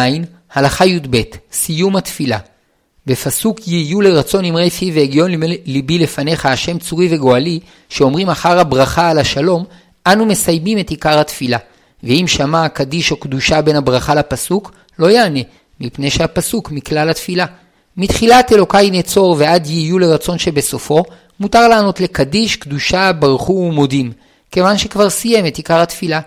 הלכה 0.54 0.86
י"ב, 0.86 1.22
סיום 1.52 1.96
התפילה. 1.96 2.38
בפסוק 3.06 3.68
יהיו 3.68 4.02
לרצון 4.02 4.46
אמרי 4.46 4.70
פי 4.70 4.92
והגיון 4.96 5.32
ליבי 5.66 5.98
לפניך 5.98 6.46
השם 6.46 6.80
צורי 6.80 7.16
וגואלי, 7.16 7.60
שאומרים 7.90 8.30
אחר 8.30 8.60
הברכה 8.60 9.10
על 9.10 9.20
השלום, 9.20 9.66
אנו 10.08 10.26
מסיימים 10.26 10.80
את 10.80 10.90
עיקר 10.90 11.20
התפילה. 11.20 11.58
ואם 12.03 12.25
שמע 12.27 12.69
קדיש 12.69 13.12
או 13.12 13.17
קדושה 13.17 13.62
בין 13.62 13.75
הברכה 13.75 14.15
לפסוק, 14.15 14.71
לא 14.99 15.12
יענה, 15.12 15.39
מפני 15.79 16.10
שהפסוק 16.10 16.71
מכלל 16.71 17.10
התפילה. 17.10 17.45
מתחילת 17.97 18.53
אלוקי 18.53 18.91
נצור 18.91 19.36
ועד 19.39 19.67
יהיו 19.67 19.99
לרצון 19.99 20.38
שבסופו, 20.39 21.03
מותר 21.39 21.67
לענות 21.67 21.99
לקדיש, 21.99 22.55
קדושה, 22.55 23.12
ברכו 23.13 23.53
ומודים, 23.53 24.12
כיוון 24.51 24.77
שכבר 24.77 25.10
סיים 25.10 25.45
את 25.45 25.57
עיקר 25.57 25.79
התפילה. 25.81 26.19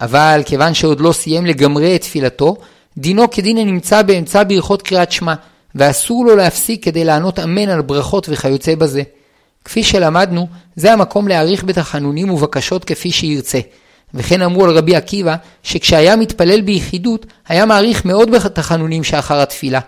אבל 0.00 0.42
כיוון 0.44 0.74
שעוד 0.74 1.00
לא 1.00 1.12
סיים 1.12 1.46
לגמרי 1.46 1.96
את 1.96 2.00
תפילתו, 2.00 2.56
דינו 2.98 3.30
כדין 3.30 3.58
הנמצא 3.58 4.02
באמצע 4.02 4.42
ברכות 4.44 4.82
קריאת 4.82 5.12
שמע, 5.12 5.34
ואסור 5.74 6.24
לו 6.24 6.36
להפסיק 6.36 6.84
כדי 6.84 7.04
לענות 7.04 7.38
אמן 7.38 7.68
על 7.68 7.82
ברכות 7.82 8.28
וכיוצא 8.30 8.74
בזה. 8.74 9.02
כפי 9.64 9.82
שלמדנו, 9.82 10.46
זה 10.76 10.92
המקום 10.92 11.28
להעריך 11.28 11.64
בתחנונים 11.64 12.30
ובקשות 12.30 12.84
כפי 12.84 13.12
שירצה. 13.12 13.58
וכן 14.16 14.42
אמרו 14.42 14.64
על 14.64 14.70
רבי 14.70 14.96
עקיבא, 14.96 15.36
שכשהיה 15.62 16.16
מתפלל 16.16 16.60
ביחידות, 16.60 17.26
היה 17.48 17.66
מעריך 17.66 18.04
מאוד 18.04 18.30
בתחנונים 18.30 19.04
שאחר 19.04 19.40
התפילה. 19.40 19.80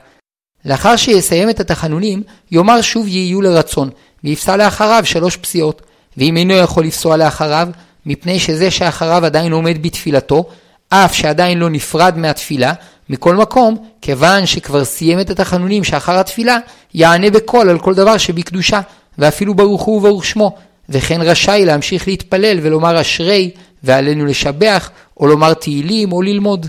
לאחר 0.65 0.97
שיסיים 0.97 1.51
את 1.51 1.61
התחנונים, 1.61 2.23
יאמר 2.51 2.81
שוב 2.81 3.09
יהיו 3.09 3.43
לרצון, 3.43 3.91
ויפסע 4.25 4.57
לאחריו 4.57 5.03
שלוש 5.05 5.37
פסיעות. 5.37 5.83
ואם 6.17 6.37
אינו 6.37 6.55
יכול 6.55 6.85
לפסוע 6.85 7.17
לאחריו, 7.17 7.69
מפני 8.07 8.39
שזה 8.39 8.71
שאחריו 8.71 9.25
עדיין 9.25 9.53
עומד 9.53 9.83
בתפילתו, 9.83 10.45
אף 10.89 11.15
שעדיין 11.15 11.59
לא 11.59 11.71
נפרד 11.71 12.17
מהתפילה, 12.17 12.73
מכל 13.11 13.37
מקום, 13.37 13.77
כיוון 14.03 14.47
שכבר 14.47 14.85
סיים 14.85 15.21
את 15.21 15.31
התחנונים 15.31 15.85
שאחר 15.85 16.19
התפילה, 16.19 16.59
יענה 16.95 17.31
בקול 17.31 17.69
על 17.69 17.79
כל 17.79 17.95
דבר 17.95 18.17
שבקדושה, 18.17 18.81
ואפילו 19.19 19.55
ברוך 19.55 19.83
הוא 19.83 19.97
וברוך 19.97 20.25
שמו, 20.25 20.57
וכן 20.89 21.23
רשאי 21.23 21.65
להמשיך 21.65 22.09
להתפלל 22.09 22.59
ולומר 22.63 23.01
אשרי, 23.01 23.51
ועלינו 23.85 24.27
לשבח, 24.27 24.91
או 25.21 25.27
לומר 25.27 25.55
תהילים, 25.55 26.13
או 26.13 26.23
ללמוד. 26.23 26.67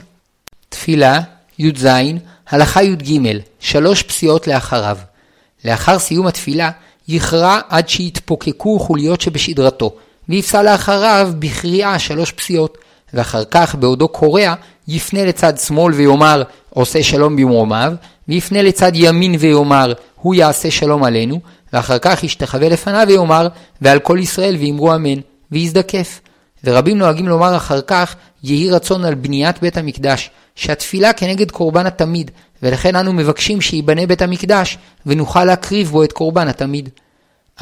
תפילה, 0.69 1.19
י"ז, 1.59 1.87
הלכה 2.49 2.83
י"ג, 2.83 3.19
שלוש 3.59 4.03
פסיעות 4.03 4.47
לאחריו. 4.47 4.97
לאחר 5.65 5.99
סיום 5.99 6.27
התפילה, 6.27 6.71
יכרע 7.07 7.59
עד 7.69 7.89
שיתפוקקו 7.89 8.79
חוליות 8.79 9.21
שבשדרתו, 9.21 9.95
ויפסע 10.29 10.63
לאחריו 10.63 11.31
בקריאה 11.39 11.99
שלוש 11.99 12.31
פסיעות, 12.31 12.77
ואחר 13.13 13.43
כך 13.51 13.75
בעודו 13.75 14.07
קורע, 14.07 14.53
יפנה 14.87 15.25
לצד 15.25 15.57
שמאל 15.57 15.93
ויאמר 15.93 16.43
עושה 16.69 17.03
שלום 17.03 17.35
במרומיו, 17.35 17.93
ויפנה 18.27 18.61
לצד 18.61 18.91
ימין 18.95 19.35
ויאמר 19.39 19.93
הוא 20.15 20.35
יעשה 20.35 20.71
שלום 20.71 21.03
עלינו, 21.03 21.39
ואחר 21.73 21.97
כך 21.99 22.23
ישתחווה 22.23 22.69
לפניו 22.69 23.05
ויאמר 23.07 23.47
ועל 23.81 23.99
כל 23.99 24.17
ישראל 24.21 24.57
ואמרו 24.59 24.95
אמן, 24.95 25.19
ויזדקף. 25.51 26.21
ורבים 26.63 26.97
נוהגים 26.97 27.27
לומר 27.27 27.55
אחר 27.55 27.81
כך 27.81 28.15
יהי 28.43 28.69
רצון 28.69 29.05
על 29.05 29.15
בניית 29.15 29.61
בית 29.61 29.77
המקדש, 29.77 30.29
שהתפילה 30.55 31.13
כנגד 31.13 31.51
קורבן 31.51 31.85
התמיד, 31.85 32.31
ולכן 32.63 32.95
אנו 32.95 33.13
מבקשים 33.13 33.61
שייבנה 33.61 34.05
בית 34.05 34.21
המקדש, 34.21 34.77
ונוכל 35.05 35.45
להקריב 35.45 35.89
בו 35.89 36.03
את 36.03 36.11
קורבן 36.11 36.47
התמיד. 36.47 36.89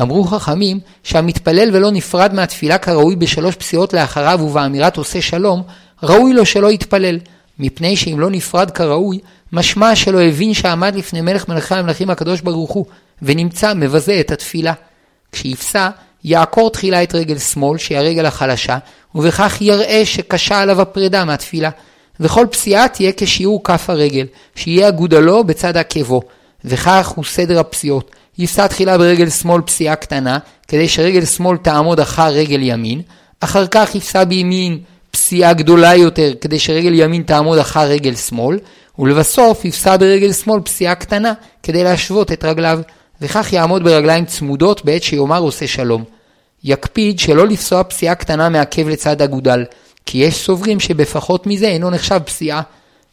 אמרו 0.02 0.24
חכמים 0.24 0.80
שהמתפלל 1.04 1.70
ולא 1.74 1.92
נפרד 1.92 2.34
מהתפילה 2.34 2.78
כראוי 2.78 3.16
בשלוש 3.16 3.56
פסיעות 3.56 3.94
לאחריו 3.94 4.40
ובאמירת 4.42 4.98
עושה 4.98 5.22
שלום, 5.22 5.64
ראוי 6.04 6.34
לו 6.34 6.46
שלא 6.46 6.72
יתפלל, 6.72 7.20
מפני 7.60 7.96
שאם 7.96 8.20
לא 8.20 8.30
נפרד 8.30 8.72
כראוי, 8.72 9.20
משמע 9.54 9.96
שלא 9.96 10.22
הבין 10.22 10.54
שעמד 10.54 10.96
לפני 10.96 11.22
מלך 11.22 11.50
מלכי 11.50 11.76
המלכים 11.76 12.10
הקדוש 12.10 12.42
ברוך 12.42 12.72
הוא, 12.72 12.86
ונמצא 13.22 13.74
מבזה 13.74 14.20
את 14.20 14.32
התפילה. 14.32 14.74
כשיפסע, 15.32 15.90
יעקור 16.24 16.70
תחילה 16.70 17.04
את 17.04 17.16
רגל 17.16 17.38
שמאל, 17.38 17.78
שהיא 17.78 17.98
הרגל 17.98 18.26
החלשה, 18.26 18.78
ובכך 19.16 19.58
יראה 19.62 20.02
שקשה 20.06 20.60
עליו 20.60 20.82
הפרידה 20.82 21.26
מהתפילה. 21.26 21.70
וכל 22.20 22.46
פסיעה 22.52 22.88
תהיה 22.88 23.12
כשיעור 23.18 23.64
כף 23.64 23.90
הרגל, 23.90 24.26
שיהיה 24.56 24.88
אגודלו 24.88 25.44
בצד 25.44 25.78
עקבו, 25.78 26.22
וכך 26.66 27.08
הוא 27.08 27.26
סדר 27.26 27.60
הפסיעות. 27.60 28.12
יישא 28.38 28.68
תחילה 28.68 28.98
ברגל 28.98 29.30
שמאל 29.30 29.62
פסיעה 29.62 29.96
קטנה, 29.96 30.38
כדי 30.68 30.90
שרגל 30.90 31.26
שמאל 31.26 31.58
תעמוד 31.58 32.00
אחר 32.00 32.28
רגל 32.28 32.60
ימין, 32.62 33.02
אחר 33.40 33.68
כך 33.68 33.96
יישא 33.96 34.24
בימין 34.24 34.80
פסיעה 35.12 35.54
גדולה 35.54 35.96
יותר, 35.96 36.34
כדי 36.42 36.60
שרגל 36.60 36.94
ימין 36.94 37.24
תעמוד 37.24 37.58
אחר 37.58 37.84
רגל 37.84 38.16
שמאל, 38.16 38.60
ולבסוף 39.00 39.66
יפסע 39.66 39.98
ברגל 39.98 40.34
שמאל 40.34 40.62
פסיעה 40.62 40.96
קטנה, 40.96 41.34
כדי 41.64 41.84
להשוות 41.84 42.32
את 42.32 42.46
רגליו, 42.46 42.80
וכך 43.22 43.54
יעמוד 43.54 43.84
ברגליים 43.84 44.26
צמודות 44.26 44.86
בעת 44.86 45.04
שיאמר 45.04 45.40
עושה 45.40 45.68
שלום. 45.68 46.04
יקפיד 46.64 47.20
שלא 47.20 47.48
לפסוע 47.48 47.84
פסיעה 47.84 48.16
קטנה 48.16 48.50
מעכב 48.50 48.88
לצד 48.88 49.22
אגודל, 49.22 49.66
כי 50.06 50.18
יש 50.18 50.46
סוברים 50.46 50.80
שבפחות 50.80 51.48
מזה 51.48 51.68
אינו 51.68 51.90
נחשב 51.90 52.20
פסיעה, 52.20 52.62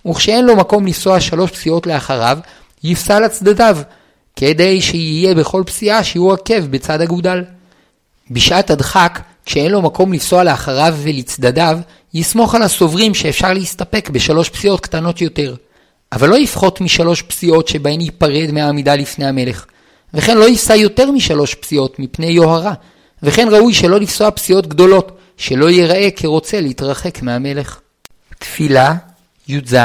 וכשאין 0.06 0.44
לו 0.44 0.56
מקום 0.56 0.86
לפסוע 0.86 1.20
שלוש 1.20 1.50
פסיעות 1.50 1.86
לאחריו, 1.86 2.38
יפסע 2.84 3.20
לצדדיו, 3.20 3.78
כדי 4.36 4.80
שיהיה 4.80 5.34
בכל 5.34 5.62
פסיעה 5.66 6.04
שיעור 6.04 6.32
עקב 6.32 6.66
בצד 6.70 7.00
אגודל. 7.00 7.44
בשעת 8.30 8.70
הדחק, 8.70 9.20
כשאין 9.46 9.70
לו 9.70 9.82
מקום 9.82 10.12
לפסוע 10.12 10.44
לאחריו 10.44 10.94
ולצדדיו, 11.02 11.78
יסמוך 12.14 12.54
על 12.54 12.62
הסוברים 12.62 13.14
שאפשר 13.14 13.52
להסתפק 13.52 14.10
בשלוש 14.12 14.48
פסיעות 14.48 14.80
קטנות 14.80 15.20
יותר. 15.20 15.54
אבל 16.12 16.28
לא 16.28 16.38
יפחות 16.38 16.80
משלוש 16.80 17.22
פסיעות 17.22 17.68
שבהן 17.68 18.00
ייפרד 18.00 18.50
מהעמידה 18.52 18.96
לפני 18.96 19.26
המלך. 19.26 19.66
וכן 20.14 20.38
לא 20.38 20.44
יישא 20.44 20.72
יותר 20.72 21.10
משלוש 21.10 21.54
פסיעות 21.54 21.98
מפני 21.98 22.26
יוהרה. 22.26 22.74
וכן 23.22 23.48
ראוי 23.50 23.74
שלא 23.74 24.00
לפסוע 24.00 24.30
פסיעות 24.30 24.66
גדולות, 24.66 25.18
שלא 25.36 25.70
ייראה 25.70 26.08
כרוצה 26.16 26.60
להתרחק 26.60 27.22
מהמלך. 27.22 27.80
תפילה, 28.38 28.94
י"ז, 29.48 29.76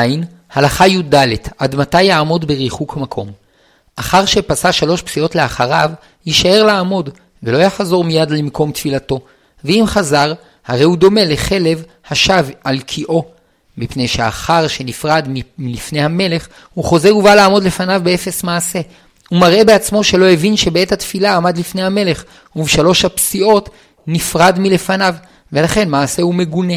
הלכה 0.53 0.87
י"ד, 0.87 1.15
עד 1.57 1.75
מתי 1.75 2.03
יעמוד 2.03 2.47
בריחוק 2.47 2.97
מקום. 2.97 3.31
אחר 3.95 4.25
שפסע 4.25 4.71
שלוש 4.71 5.01
פסיעות 5.01 5.35
לאחריו, 5.35 5.91
יישאר 6.25 6.63
לעמוד, 6.63 7.09
ולא 7.43 7.57
יחזור 7.57 8.03
מיד 8.03 8.31
למקום 8.31 8.71
תפילתו, 8.71 9.19
ואם 9.63 9.83
חזר, 9.87 10.33
הרי 10.67 10.83
הוא 10.83 10.97
דומה 10.97 11.25
לכלב 11.25 11.83
השב 12.09 12.45
על 12.63 12.79
קיאו, 12.79 13.25
מפני 13.77 14.07
שהאחר 14.07 14.67
שנפרד 14.67 15.27
מלפני 15.57 16.01
המלך, 16.01 16.47
הוא 16.73 16.85
חוזר 16.85 17.15
ובא 17.15 17.35
לעמוד 17.35 17.63
לפניו 17.63 18.01
באפס 18.03 18.43
מעשה. 18.43 18.81
הוא 19.29 19.39
מראה 19.39 19.63
בעצמו 19.63 20.03
שלא 20.03 20.25
הבין 20.25 20.57
שבעת 20.57 20.91
התפילה 20.91 21.35
עמד 21.35 21.57
לפני 21.57 21.83
המלך, 21.83 22.23
ובשלוש 22.55 23.05
הפסיעות 23.05 23.69
נפרד 24.07 24.59
מלפניו, 24.59 25.15
ולכן 25.53 25.89
מעשה 25.89 26.21
הוא 26.21 26.35
מגונה. 26.35 26.73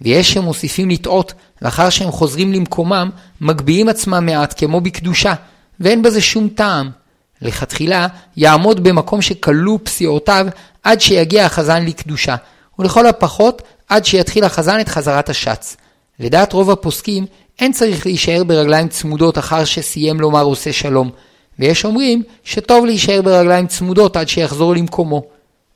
ויש 0.00 0.32
שמוסיפים 0.32 0.90
לטעות, 0.90 1.32
לאחר 1.62 1.90
שהם 1.90 2.10
חוזרים 2.10 2.52
למקומם, 2.52 3.10
מגביהים 3.40 3.88
עצמם 3.88 4.26
מעט 4.26 4.54
כמו 4.58 4.80
בקדושה, 4.80 5.34
ואין 5.80 6.02
בזה 6.02 6.20
שום 6.20 6.48
טעם. 6.48 6.90
לכתחילה, 7.42 8.06
יעמוד 8.36 8.84
במקום 8.84 9.22
שכלו 9.22 9.84
פסיעותיו 9.84 10.46
עד 10.82 11.00
שיגיע 11.00 11.46
החזן 11.46 11.84
לקדושה, 11.84 12.36
ולכל 12.78 13.06
הפחות 13.06 13.62
עד 13.88 14.04
שיתחיל 14.04 14.44
החזן 14.44 14.80
את 14.80 14.88
חזרת 14.88 15.28
השץ. 15.28 15.76
לדעת 16.20 16.52
רוב 16.52 16.70
הפוסקים, 16.70 17.26
אין 17.58 17.72
צריך 17.72 18.06
להישאר 18.06 18.44
ברגליים 18.44 18.88
צמודות 18.88 19.38
אחר 19.38 19.64
שסיים 19.64 20.20
לומר 20.20 20.42
עושה 20.42 20.72
שלום, 20.72 21.10
ויש 21.58 21.84
אומרים 21.84 22.22
שטוב 22.44 22.86
להישאר 22.86 23.22
ברגליים 23.22 23.66
צמודות 23.66 24.16
עד 24.16 24.28
שיחזור 24.28 24.74
למקומו. 24.74 25.22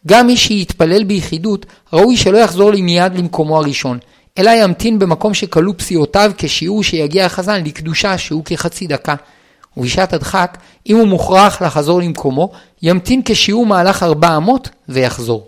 גם 0.06 0.26
מי 0.26 0.36
שיתפלל 0.36 1.04
ביחידות, 1.04 1.66
ראוי 1.92 2.16
שלא 2.16 2.38
יחזור 2.38 2.70
לי 2.70 2.82
מיד 2.82 3.14
למקומו 3.14 3.58
הראשון, 3.58 3.98
אלא 4.38 4.50
ימתין 4.50 4.98
במקום 4.98 5.34
שכלו 5.34 5.76
פסיעותיו 5.76 6.32
כשיעור 6.38 6.82
שיגיע 6.82 7.26
החזן 7.26 7.64
לקדושה 7.64 8.18
שהוא 8.18 8.44
כחצי 8.44 8.86
דקה. 8.86 9.14
ובשעת 9.76 10.12
הדחק, 10.12 10.58
אם 10.86 10.96
הוא 10.96 11.06
מוכרח 11.08 11.62
לחזור 11.62 12.00
למקומו, 12.00 12.50
ימתין 12.82 13.22
כשיעור 13.24 13.66
מהלך 13.66 14.02
ארבע 14.02 14.36
אמות 14.36 14.68
ויחזור. 14.88 15.46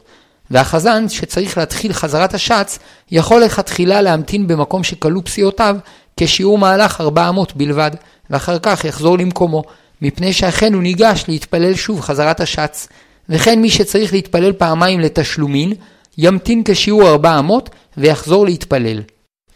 והחזן, 0.51 1.09
שצריך 1.09 1.59
להתחיל 1.59 1.92
חזרת 1.92 2.35
השץ, 2.35 2.79
יכול 3.11 3.42
לכתחילה 3.42 4.03
להמתין 4.03 4.47
במקום 4.47 4.85
שכלו 4.85 5.25
פסיעותיו 5.25 5.77
כשיעור 6.16 6.59
מהלך 6.59 7.01
ארבע 7.01 7.29
אמות 7.29 7.57
בלבד, 7.57 7.90
ואחר 8.31 8.59
כך 8.62 8.85
יחזור 8.85 9.18
למקומו, 9.18 9.62
מפני 10.03 10.33
שאכן 10.33 10.75
הוא 10.75 10.83
ניגש 10.83 11.25
להתפלל 11.29 11.75
שוב 11.75 12.01
חזרת 12.01 12.41
השץ. 12.41 12.88
וכן 13.29 13.61
מי 13.61 13.71
שצריך 13.71 14.12
להתפלל 14.12 14.53
פעמיים 14.53 15.01
לתשלומין, 15.01 15.73
ימתין 16.19 16.62
כשיעור 16.65 17.09
ארבע 17.09 17.38
אמות 17.38 17.71
ויחזור 17.97 18.45
להתפלל. 18.45 19.03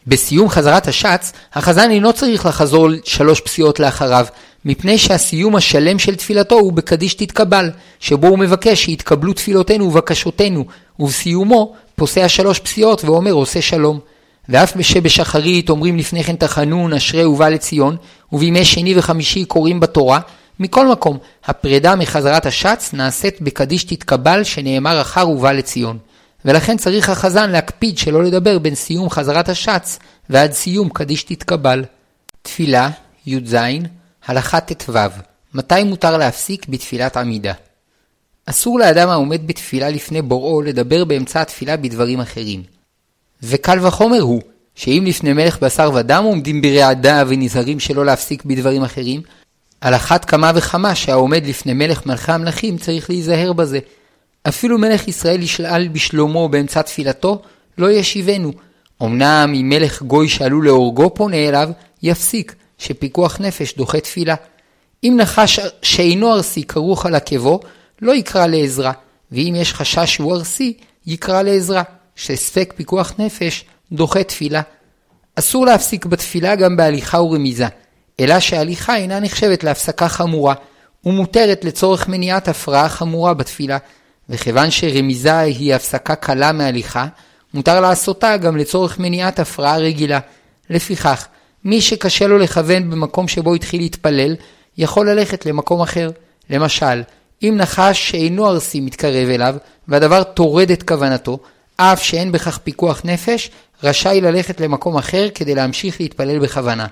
בסיום 0.07 0.49
חזרת 0.49 0.89
השץ, 0.89 1.33
החזן 1.55 1.91
אינו 1.91 2.13
צריך 2.13 2.47
לחזור 2.47 2.89
שלוש 3.05 3.41
פסיעות 3.41 3.81
לאחריו, 3.81 4.27
מפני 4.65 4.99
שהסיום 4.99 5.57
השלם 5.57 5.99
של 5.99 6.15
תפילתו 6.15 6.55
הוא 6.55 6.73
בקדיש 6.73 7.15
תתקבל, 7.15 7.71
שבו 8.01 8.27
הוא 8.27 8.39
מבקש 8.39 8.85
שיתקבלו 8.85 9.33
תפילותינו 9.33 9.85
ובקשותינו, 9.85 10.65
ובסיומו 10.99 11.75
פוסע 11.97 12.29
שלוש 12.29 12.59
פסיעות 12.59 13.05
ואומר 13.05 13.33
עושה 13.33 13.63
שלום. 13.63 14.01
ואף 14.49 14.81
שבשחרית 14.81 15.71
אומרים 15.71 15.97
לפני 15.97 16.25
כן 16.25 16.37
תחנון, 16.37 16.93
אשרי 16.93 17.25
ובא 17.25 17.49
לציון, 17.49 17.97
ובימי 18.33 18.65
שני 18.65 18.99
וחמישי 18.99 19.45
קוראים 19.45 19.81
בתורה, 19.81 20.21
מכל 20.61 20.89
מקום, 20.89 21.19
הפרידה 21.45 21.97
מחזרת 21.97 22.47
השץ 22.47 22.91
נעשית 22.93 23.41
בקדיש 23.41 23.85
תתקבל 23.85 24.45
שנאמר 24.45 25.01
אחר 25.01 25.29
ובא 25.29 25.53
לציון. 25.53 25.99
ולכן 26.45 26.77
צריך 26.77 27.09
החזן 27.09 27.51
להקפיד 27.51 27.99
שלא 27.99 28.25
לדבר 28.25 28.59
בין 28.59 28.75
סיום 28.75 29.11
חזרת 29.11 29.49
השץ 29.49 29.99
ועד 30.31 30.53
סיום 30.53 30.89
קדיש 30.89 31.23
תתקבל. 31.23 31.85
תפילה, 32.43 32.91
י"ז, 33.27 33.57
הלכה 34.27 34.61
ט"ו, 34.61 34.93
מתי 35.55 35.83
מותר 35.83 36.17
להפסיק 36.17 36.67
בתפילת 36.69 37.17
עמידה? 37.17 37.53
אסור 38.47 38.79
לאדם 38.79 39.09
העומד 39.09 39.47
בתפילה 39.47 39.91
לפני 39.91 40.23
בוראו 40.23 40.63
לדבר 40.63 41.05
באמצע 41.05 41.41
התפילה 41.41 41.77
בדברים 41.77 42.21
אחרים. 42.21 42.76
וקל 43.42 43.87
וחומר 43.87 44.20
הוא, 44.20 44.42
שאם 44.75 45.05
לפני 45.07 45.33
מלך 45.33 45.59
בשר 45.62 45.90
ודם 45.94 46.22
עומדים 46.25 46.62
ברעדה 46.62 47.25
ונזהרים 47.27 47.81
שלא 47.81 48.05
להפסיק 48.05 48.44
בדברים 48.44 48.83
אחרים, 48.83 49.20
על 49.81 49.94
אחת 49.94 50.25
כמה 50.25 50.53
וכמה 50.55 50.94
שהעומד 50.94 51.46
לפני 51.46 51.72
מלך 51.72 52.07
מלכי 52.07 52.33
המלכים 52.33 52.79
צריך 52.79 53.11
להיזהר 53.11 53.53
בזה. 53.53 53.79
אפילו 54.49 54.79
מלך 54.79 55.09
ישראל 55.09 55.42
ישאל 55.42 55.88
בשלומו 55.88 56.49
באמצע 56.49 56.83
תפילתו, 56.83 57.42
לא 57.79 57.90
ישיבנו. 57.90 58.53
אמנם 59.03 59.53
אם 59.61 59.68
מלך 59.68 60.03
גוי 60.03 60.29
שעלול 60.29 60.64
להורגו 60.64 61.14
פונה 61.14 61.49
אליו, 61.49 61.68
יפסיק, 62.03 62.55
שפיקוח 62.79 63.40
נפש 63.40 63.75
דוחה 63.77 64.01
תפילה. 64.01 64.35
אם 65.05 65.14
נחש 65.20 65.61
שאינו 65.83 66.35
ארסי 66.35 66.62
כרוך 66.62 67.07
על 67.07 67.14
עקבו, 67.14 67.61
לא 68.03 68.14
יקרא 68.14 68.46
לעזרה, 68.46 68.92
ואם 69.33 69.55
יש 69.57 69.75
חשש 69.75 70.14
שהוא 70.14 70.35
ארסי, 70.35 70.77
יקרא 71.07 71.42
לעזרה, 71.42 71.83
שספק 72.17 72.73
פיקוח 72.77 73.13
נפש 73.19 73.65
דוחה 73.93 74.25
תפילה. 74.25 74.63
אסור 75.37 75.67
להפסיק 75.67 76.07
בתפילה 76.07 76.55
גם 76.55 76.77
בהליכה 76.77 77.21
ורמיזה, 77.21 77.67
אלא 78.21 78.41
שההליכה 78.41 78.97
אינה 78.97 79.21
נחשבת 79.21 79.65
להפסקה 79.65 80.09
חמורה, 80.09 80.55
ומותרת 81.05 81.65
לצורך 81.65 82.09
מניעת 82.09 82.49
הפרעה 82.49 82.89
חמורה 82.89 83.35
בתפילה, 83.35 83.79
וכיוון 84.29 84.71
שרמיזה 84.71 85.39
היא 85.39 85.75
הפסקה 85.75 86.15
קלה 86.15 86.53
מהליכה, 86.53 87.07
מותר 87.55 87.81
לעשותה 87.81 88.37
גם 88.37 88.57
לצורך 88.57 88.99
מניעת 88.99 89.39
הפרעה 89.39 89.79
רגילה. 89.79 90.19
לפיכך, 90.71 91.27
מי 91.65 91.81
שקשה 91.81 92.27
לו 92.27 92.39
לכוון 92.39 92.91
במקום 92.91 93.29
שבו 93.29 93.55
התחיל 93.55 93.81
להתפלל, 93.81 94.37
יכול 94.79 95.11
ללכת 95.11 95.47
למקום 95.47 95.81
אחר. 95.81 96.11
למשל, 96.51 97.03
אם 97.43 97.55
נחש 97.57 98.11
שאינו 98.11 98.49
ארסי 98.49 98.81
מתקרב 98.81 99.29
אליו, 99.29 99.57
והדבר 99.89 100.23
טורד 100.23 100.71
את 100.71 100.83
כוונתו, 100.83 101.39
אף 101.77 102.03
שאין 102.03 102.33
בכך 102.33 102.59
פיקוח 102.59 103.03
נפש, 103.05 103.51
רשאי 103.83 104.21
ללכת 104.21 104.61
למקום 104.61 104.97
אחר 104.97 105.29
כדי 105.35 105.55
להמשיך 105.55 106.01
להתפלל 106.01 106.39
בכוונה. 106.39 106.87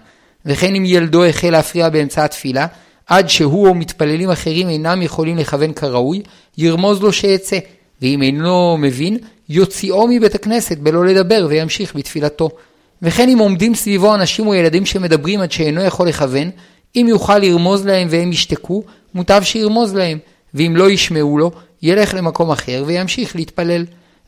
וכן 0.46 0.74
אם 0.74 0.84
ילדו 0.86 1.24
החל 1.24 1.50
להפריע 1.50 1.88
באמצע 1.88 2.24
התפילה, 2.24 2.66
עד 3.06 3.28
שהוא 3.28 3.68
או 3.68 3.74
מתפללים 3.74 4.30
אחרים 4.30 4.68
אינם 4.68 5.02
יכולים 5.02 5.36
לכוון 5.36 5.72
כראוי, 5.72 6.22
ירמוז 6.58 7.02
לו 7.02 7.12
שיצא, 7.12 7.58
ואם 8.02 8.22
אינו 8.22 8.76
מבין, 8.78 9.18
יוציאו 9.48 10.08
מבית 10.08 10.34
הכנסת 10.34 10.78
בלא 10.78 11.04
לדבר 11.04 11.46
וימשיך 11.48 11.96
בתפילתו. 11.96 12.50
וכן 13.02 13.28
אם 13.28 13.38
עומדים 13.38 13.74
סביבו 13.74 14.14
אנשים 14.14 14.46
או 14.46 14.54
ילדים 14.54 14.86
שמדברים 14.86 15.40
עד 15.40 15.52
שאינו 15.52 15.82
יכול 15.82 16.08
לכוון, 16.08 16.50
אם 16.96 17.06
יוכל 17.08 17.38
לרמוז 17.38 17.86
להם 17.86 18.08
והם 18.10 18.32
ישתקו, 18.32 18.82
מוטב 19.14 19.42
שירמוז 19.44 19.94
להם, 19.94 20.18
ואם 20.54 20.76
לא 20.76 20.90
ישמעו 20.90 21.38
לו, 21.38 21.50
ילך 21.82 22.14
למקום 22.14 22.50
אחר 22.50 22.84
וימשיך 22.86 23.36
להתפלל. 23.36 23.84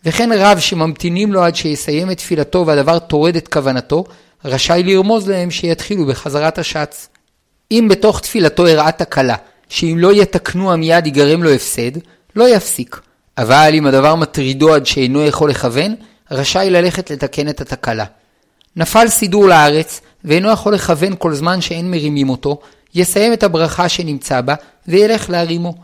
וכן 0.07 0.31
רב 0.33 0.59
שממתינים 0.59 1.33
לו 1.33 1.43
עד 1.43 1.57
שיסיים 1.57 2.11
את 2.11 2.17
תפילתו 2.17 2.67
והדבר 2.67 2.99
טורד 2.99 3.37
את 3.37 3.49
כוונתו, 3.49 4.05
רשאי 4.45 4.83
לרמוז 4.83 5.29
להם 5.29 5.51
שיתחילו 5.51 6.07
בחזרת 6.07 6.59
השץ. 6.59 7.09
אם 7.71 7.87
בתוך 7.91 8.21
תפילתו 8.21 8.67
הראה 8.67 8.93
תקלה, 8.93 9.37
שאם 9.69 9.97
לא 9.99 10.13
יתקנוה 10.13 10.77
מיד 10.77 11.07
ייגרם 11.07 11.43
לו 11.43 11.51
הפסד, 11.51 11.91
לא 12.37 12.49
יפסיק. 12.49 13.01
אבל 13.39 13.71
אם 13.75 13.87
הדבר 13.87 14.15
מטרידו 14.15 14.75
עד 14.75 14.87
שאינו 14.87 15.23
יכול 15.23 15.51
לכוון, 15.51 15.95
רשאי 16.31 16.71
ללכת 16.71 17.11
לתקן 17.11 17.49
את 17.49 17.61
התקלה. 17.61 18.05
נפל 18.77 19.09
סידור 19.09 19.49
לארץ, 19.49 20.01
ואינו 20.25 20.51
יכול 20.51 20.75
לכוון 20.75 21.15
כל 21.19 21.35
זמן 21.35 21.61
שאין 21.61 21.91
מרימים 21.91 22.29
אותו, 22.29 22.61
יסיים 22.95 23.33
את 23.33 23.43
הברכה 23.43 23.89
שנמצא 23.89 24.41
בה, 24.41 24.55
וילך 24.89 25.31
להרימו. 25.31 25.75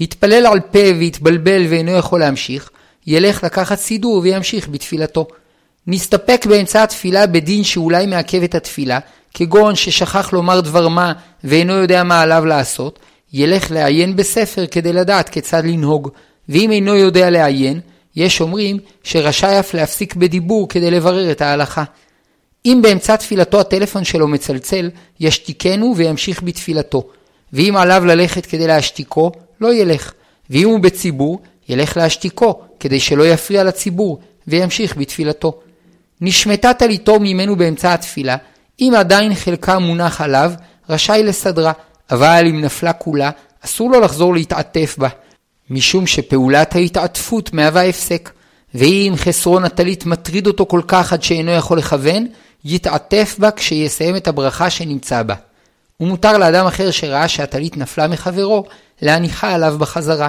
התפלל 0.00 0.46
על 0.46 0.60
פה 0.60 0.92
והתבלבל 0.98 1.66
ואינו 1.68 1.90
יכול 1.90 2.20
להמשיך, 2.20 2.70
ילך 3.08 3.44
לקחת 3.44 3.78
סידור 3.78 4.20
וימשיך 4.22 4.68
בתפילתו. 4.68 5.26
נסתפק 5.86 6.46
באמצע 6.48 6.82
התפילה 6.82 7.26
בדין 7.26 7.64
שאולי 7.64 8.06
מעכב 8.06 8.42
את 8.42 8.54
התפילה, 8.54 8.98
כגון 9.34 9.76
ששכח 9.76 10.32
לומר 10.32 10.60
דבר 10.60 10.88
מה 10.88 11.12
ואינו 11.44 11.72
יודע 11.72 12.02
מה 12.02 12.22
עליו 12.22 12.44
לעשות, 12.46 12.98
ילך 13.32 13.70
לעיין 13.70 14.16
בספר 14.16 14.66
כדי 14.66 14.92
לדעת 14.92 15.28
כיצד 15.28 15.64
לנהוג, 15.64 16.08
ואם 16.48 16.70
אינו 16.70 16.94
יודע 16.94 17.30
לעיין, 17.30 17.80
יש 18.16 18.40
אומרים 18.40 18.78
שרשאי 19.04 19.60
אף 19.60 19.74
להפסיק 19.74 20.14
בדיבור 20.14 20.68
כדי 20.68 20.90
לברר 20.90 21.30
את 21.30 21.40
ההלכה. 21.40 21.84
אם 22.66 22.78
באמצע 22.82 23.16
תפילתו 23.16 23.60
הטלפון 23.60 24.04
שלו 24.04 24.28
מצלצל, 24.28 24.90
ישתיקנו 25.20 25.94
וימשיך 25.96 26.42
בתפילתו. 26.42 27.08
ואם 27.52 27.76
עליו 27.76 28.04
ללכת 28.06 28.46
כדי 28.46 28.66
להשתיקו, 28.66 29.32
לא 29.60 29.74
ילך. 29.74 30.12
ואם 30.50 30.68
הוא 30.68 30.80
בציבור, 30.80 31.40
ילך 31.68 31.96
להשתיקו, 31.96 32.62
כדי 32.80 33.00
שלא 33.00 33.26
יפריע 33.26 33.64
לציבור, 33.64 34.20
וימשיך 34.46 34.96
בתפילתו. 34.96 35.60
נשמטה 36.20 36.74
טליתו 36.74 37.20
ממנו 37.20 37.56
באמצע 37.56 37.94
התפילה, 37.94 38.36
אם 38.80 38.92
עדיין 38.96 39.34
חלקה 39.34 39.78
מונח 39.78 40.20
עליו, 40.20 40.52
רשאי 40.88 41.22
לסדרה, 41.22 41.72
אבל 42.10 42.46
אם 42.50 42.60
נפלה 42.60 42.92
כולה, 42.92 43.30
אסור 43.64 43.90
לו 43.90 44.00
לחזור 44.00 44.34
להתעטף 44.34 44.94
בה, 44.98 45.08
משום 45.70 46.06
שפעולת 46.06 46.74
ההתעטפות 46.74 47.52
מהווה 47.52 47.84
הפסק. 47.84 48.30
ואם 48.74 49.12
חסרון 49.16 49.64
הטלית 49.64 50.06
מטריד 50.06 50.46
אותו 50.46 50.66
כל 50.66 50.80
כך 50.88 51.12
עד 51.12 51.22
שאינו 51.22 51.50
יכול 51.50 51.78
לכוון, 51.78 52.26
יתעטף 52.64 53.36
בה 53.38 53.50
כשיסיים 53.50 54.16
את 54.16 54.28
הברכה 54.28 54.70
שנמצא 54.70 55.22
בה. 55.22 55.34
ומותר 56.00 56.38
לאדם 56.38 56.66
אחר 56.66 56.90
שראה 56.90 57.28
שהטלית 57.28 57.76
נפלה 57.76 58.08
מחברו, 58.08 58.64
להניחה 59.02 59.54
עליו 59.54 59.76
בחזרה. 59.78 60.28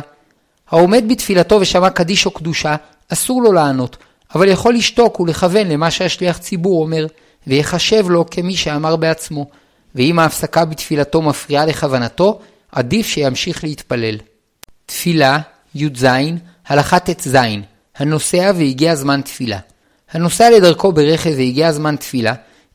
העומד 0.72 1.04
בתפילתו 1.08 1.56
ושמע 1.62 1.90
קדיש 1.90 2.26
או 2.26 2.32
קדושה, 2.32 2.76
אסור 3.10 3.42
לו 3.44 3.52
לענות, 3.52 3.98
אבל 4.36 4.48
יכול 4.48 4.74
לשתוק 4.76 5.20
ולכוון 5.20 5.68
למה 5.68 5.92
שהשליח 5.92 6.38
ציבור 6.38 6.82
אומר, 6.82 7.06
ויחשב 7.48 8.10
לו 8.10 8.26
כמי 8.32 8.56
שאמר 8.56 8.96
בעצמו, 8.96 9.46
ואם 9.96 10.20
ההפסקה 10.20 10.66
בתפילתו 10.66 11.22
מפריעה 11.22 11.66
לכוונתו, 11.66 12.40
עדיף 12.72 13.08
שימשיך 13.08 13.64
להתפלל. 13.64 14.18
תפילה, 14.86 15.40
י"ז, 15.76 16.06
הלכה 16.68 17.00
ט"ז, 17.00 17.38
הנוסע 17.98 18.52
והגיע 18.56 18.96
זמן 18.96 19.22
תפילה. 19.22 19.60
הנוסע 20.12 20.50
לדרכו 20.50 20.92
ברכב 20.92 21.30
והגיע 21.30 21.72
זמן 21.72 21.96
תפילה, 21.96 22.34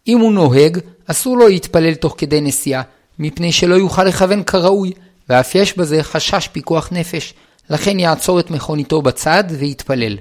אם 0.08 0.18
הוא 0.18 0.32
נוהג, 0.32 0.78
אסור 1.06 1.36
לו 1.36 1.48
להתפלל 1.48 1.94
תוך 1.94 2.14
כדי 2.18 2.40
נסיעה, 2.40 2.82
מפני 3.18 3.52
שלא 3.52 3.74
יוכל 3.74 4.04
לכוון 4.04 4.42
כראוי, 4.42 4.92
ואף 5.28 5.54
יש 5.54 5.78
בזה 5.78 6.02
חשש 6.02 6.48
פיקוח 6.52 6.88
נפש, 6.92 7.34
לכן 7.70 7.98
יעצור 7.98 8.40
את 8.40 8.50
מכוניתו 8.50 9.02
בצד 9.02 9.44
ויתפלל. 9.58 10.16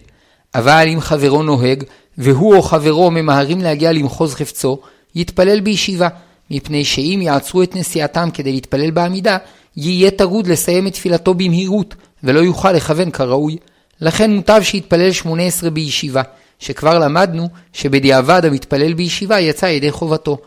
אבל 0.55 0.87
אם 0.93 1.01
חברו 1.01 1.43
נוהג, 1.43 1.83
והוא 2.17 2.55
או 2.55 2.61
חברו 2.61 3.11
ממהרים 3.11 3.61
להגיע 3.61 3.91
למחוז 3.91 4.35
חפצו, 4.35 4.79
יתפלל 5.15 5.59
בישיבה, 5.59 6.07
מפני 6.51 6.85
שאם 6.85 7.19
יעצרו 7.23 7.63
את 7.63 7.75
נסיעתם 7.75 8.29
כדי 8.33 8.51
להתפלל 8.51 8.91
בעמידה, 8.91 9.37
יהיה 9.77 10.11
טרוד 10.11 10.47
לסיים 10.47 10.87
את 10.87 10.93
תפילתו 10.93 11.33
במהירות, 11.33 11.95
ולא 12.23 12.39
יוכל 12.39 12.71
לכוון 12.71 13.11
כראוי. 13.11 13.57
לכן 14.01 14.31
מוטב 14.31 14.61
שיתפלל 14.63 15.11
שמונה 15.11 15.43
עשרה 15.43 15.69
בישיבה, 15.69 16.21
שכבר 16.59 16.99
למדנו 16.99 17.49
שבדיעבד 17.73 18.45
המתפלל 18.45 18.93
בישיבה 18.93 19.39
יצא 19.39 19.65
ידי 19.65 19.91
חובתו. 19.91 20.37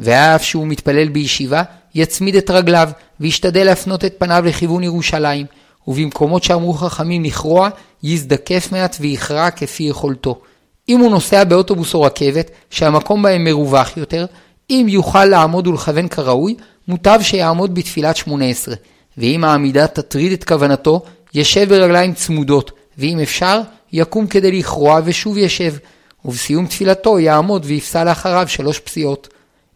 ואף 0.00 0.44
שהוא 0.44 0.66
מתפלל 0.66 1.08
בישיבה, 1.08 1.62
יצמיד 1.94 2.36
את 2.36 2.50
רגליו, 2.50 2.90
וישתדל 3.20 3.64
להפנות 3.64 4.04
את 4.04 4.14
פניו 4.18 4.44
לכיוון 4.46 4.82
ירושלים, 4.82 5.46
ובמקומות 5.88 6.42
שאמרו 6.42 6.74
חכמים 6.74 7.24
לכרוע, 7.24 7.68
יזדקף 8.02 8.68
מעט 8.72 8.96
ויכרע 9.00 9.50
כפי 9.50 9.82
יכולתו. 9.82 10.40
אם 10.88 11.00
הוא 11.00 11.10
נוסע 11.10 11.44
באוטובוס 11.44 11.94
או 11.94 12.02
רכבת, 12.02 12.50
שהמקום 12.70 13.22
בהם 13.22 13.44
מרווח 13.44 13.96
יותר, 13.96 14.26
אם 14.70 14.86
יוכל 14.88 15.24
לעמוד 15.24 15.66
ולכוון 15.66 16.08
כראוי, 16.08 16.54
מוטב 16.88 17.18
שיעמוד 17.22 17.74
בתפילת 17.74 18.16
שמונה 18.16 18.44
עשרה. 18.44 18.74
ואם 19.18 19.44
העמידה 19.44 19.86
תטריד 19.86 20.32
את 20.32 20.44
כוונתו, 20.44 21.02
ישב 21.34 21.68
ברגליים 21.68 22.14
צמודות, 22.14 22.72
ואם 22.98 23.20
אפשר, 23.22 23.60
יקום 23.92 24.26
כדי 24.26 24.52
לכרוע 24.52 25.00
ושוב 25.04 25.38
ישב. 25.38 25.74
ובסיום 26.24 26.66
תפילתו 26.66 27.18
יעמוד 27.18 27.62
ויפסע 27.66 28.04
לאחריו 28.04 28.48
שלוש 28.48 28.78
פסיעות. 28.78 29.28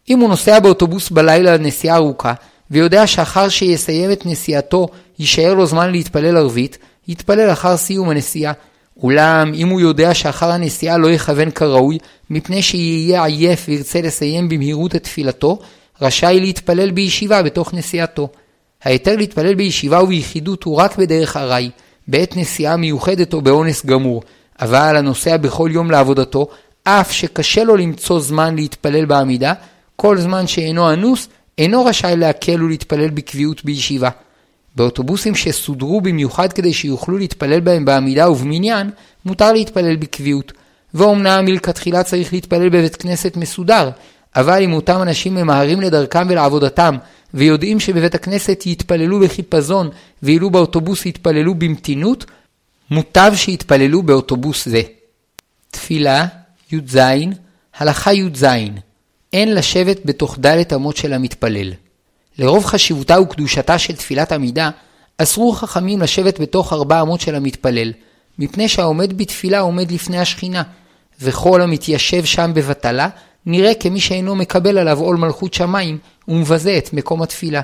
אם 0.09 0.19
הוא 0.19 0.29
נוסע 0.29 0.59
באוטובוס 0.59 1.09
בלילה 1.09 1.57
לנסיעה 1.57 1.95
ארוכה, 1.95 2.33
ויודע 2.71 3.07
שאחר 3.07 3.49
שיסיים 3.49 4.11
את 4.11 4.25
נסיעתו 4.25 4.87
יישאר 5.19 5.53
לו 5.53 5.65
זמן 5.65 5.91
להתפלל 5.91 6.37
ערבית, 6.37 6.77
יתפלל 7.07 7.51
אחר 7.51 7.77
סיום 7.77 8.09
הנסיעה. 8.09 8.53
אולם 9.03 9.51
אם 9.53 9.69
הוא 9.69 9.81
יודע 9.81 10.13
שאחר 10.13 10.51
הנסיעה 10.51 10.97
לא 10.97 11.07
יכוון 11.07 11.51
כראוי, 11.51 11.97
מפני 12.29 12.61
שיהיה 12.61 13.25
עייף 13.25 13.65
וירצה 13.67 14.01
לסיים 14.01 14.49
במהירות 14.49 14.95
את 14.95 15.03
תפילתו, 15.03 15.59
רשאי 16.01 16.39
להתפלל 16.39 16.91
בישיבה 16.91 17.43
בתוך 17.43 17.73
נסיעתו. 17.73 18.29
ההיתר 18.83 19.15
להתפלל 19.15 19.55
בישיבה 19.55 20.03
וביחידות 20.03 20.63
הוא 20.63 20.75
רק 20.75 20.97
בדרך 20.97 21.37
ארעי, 21.37 21.69
בעת 22.07 22.37
נסיעה 22.37 22.77
מיוחדת 22.77 23.33
או 23.33 23.41
באונס 23.41 23.85
גמור, 23.85 24.21
אבל 24.61 24.95
הנוסע 24.97 25.37
בכל 25.37 25.69
יום 25.73 25.91
לעבודתו, 25.91 26.47
אף 26.83 27.11
שקשה 27.11 27.63
לו 27.63 27.75
למצוא 27.75 28.19
זמן 28.19 28.55
להתפלל 28.55 29.05
בעמידה, 29.05 29.53
כל 29.95 30.17
זמן 30.17 30.47
שאינו 30.47 30.93
אנוס, 30.93 31.27
אינו 31.57 31.85
רשאי 31.85 32.15
להקל 32.17 32.63
ולהתפלל 32.63 33.09
בקביעות 33.09 33.65
בישיבה. 33.65 34.09
באוטובוסים 34.75 35.35
שסודרו 35.35 36.01
במיוחד 36.01 36.53
כדי 36.53 36.73
שיוכלו 36.73 37.17
להתפלל 37.17 37.59
בהם 37.59 37.85
בעמידה 37.85 38.29
ובמניין, 38.29 38.89
מותר 39.25 39.51
להתפלל 39.53 39.95
בקביעות. 39.95 40.51
ואומנם 40.93 41.45
מלכתחילה 41.45 42.03
צריך 42.03 42.33
להתפלל 42.33 42.69
בבית 42.69 42.95
כנסת 42.95 43.37
מסודר, 43.37 43.89
אבל 44.35 44.63
אם 44.63 44.73
אותם 44.73 45.01
אנשים 45.01 45.35
ממהרים 45.35 45.81
לדרכם 45.81 46.27
ולעבודתם, 46.29 46.97
ויודעים 47.33 47.79
שבבית 47.79 48.15
הכנסת 48.15 48.63
יתפללו 48.65 49.19
בחיפזון, 49.19 49.89
ואילו 50.23 50.49
באוטובוס 50.49 51.05
יתפללו 51.05 51.55
במתינות, 51.55 52.25
מוטב 52.91 53.31
שיתפללו 53.35 54.03
באוטובוס 54.03 54.67
זה. 54.67 54.81
תפילה, 55.71 56.25
י"ז, 56.71 56.97
הלכה 57.77 58.13
י"ז, 58.13 58.45
אין 59.35 59.55
לשבת 59.55 60.05
בתוך 60.05 60.37
דלת 60.39 60.73
אמות 60.73 60.97
של 60.97 61.13
המתפלל. 61.13 61.73
לרוב 62.37 62.65
חשיבותה 62.65 63.21
וקדושתה 63.21 63.77
של 63.77 63.95
תפילת 63.95 64.31
עמידה, 64.31 64.69
אסרו 65.17 65.51
חכמים 65.51 66.01
לשבת 66.01 66.39
בתוך 66.39 66.73
ארבע 66.73 67.01
אמות 67.01 67.21
של 67.21 67.35
המתפלל, 67.35 67.93
מפני 68.39 68.67
שהעומד 68.67 69.17
בתפילה 69.17 69.59
עומד 69.59 69.91
לפני 69.91 70.19
השכינה, 70.19 70.63
וכל 71.21 71.61
המתיישב 71.61 72.25
שם 72.25 72.51
בבטלה, 72.55 73.09
נראה 73.45 73.73
כמי 73.73 73.99
שאינו 73.99 74.35
מקבל 74.35 74.77
עליו 74.77 74.99
עול 74.99 75.17
מלכות 75.17 75.53
שמיים, 75.53 75.97
ומבזה 76.27 76.77
את 76.77 76.93
מקום 76.93 77.21
התפילה. 77.21 77.61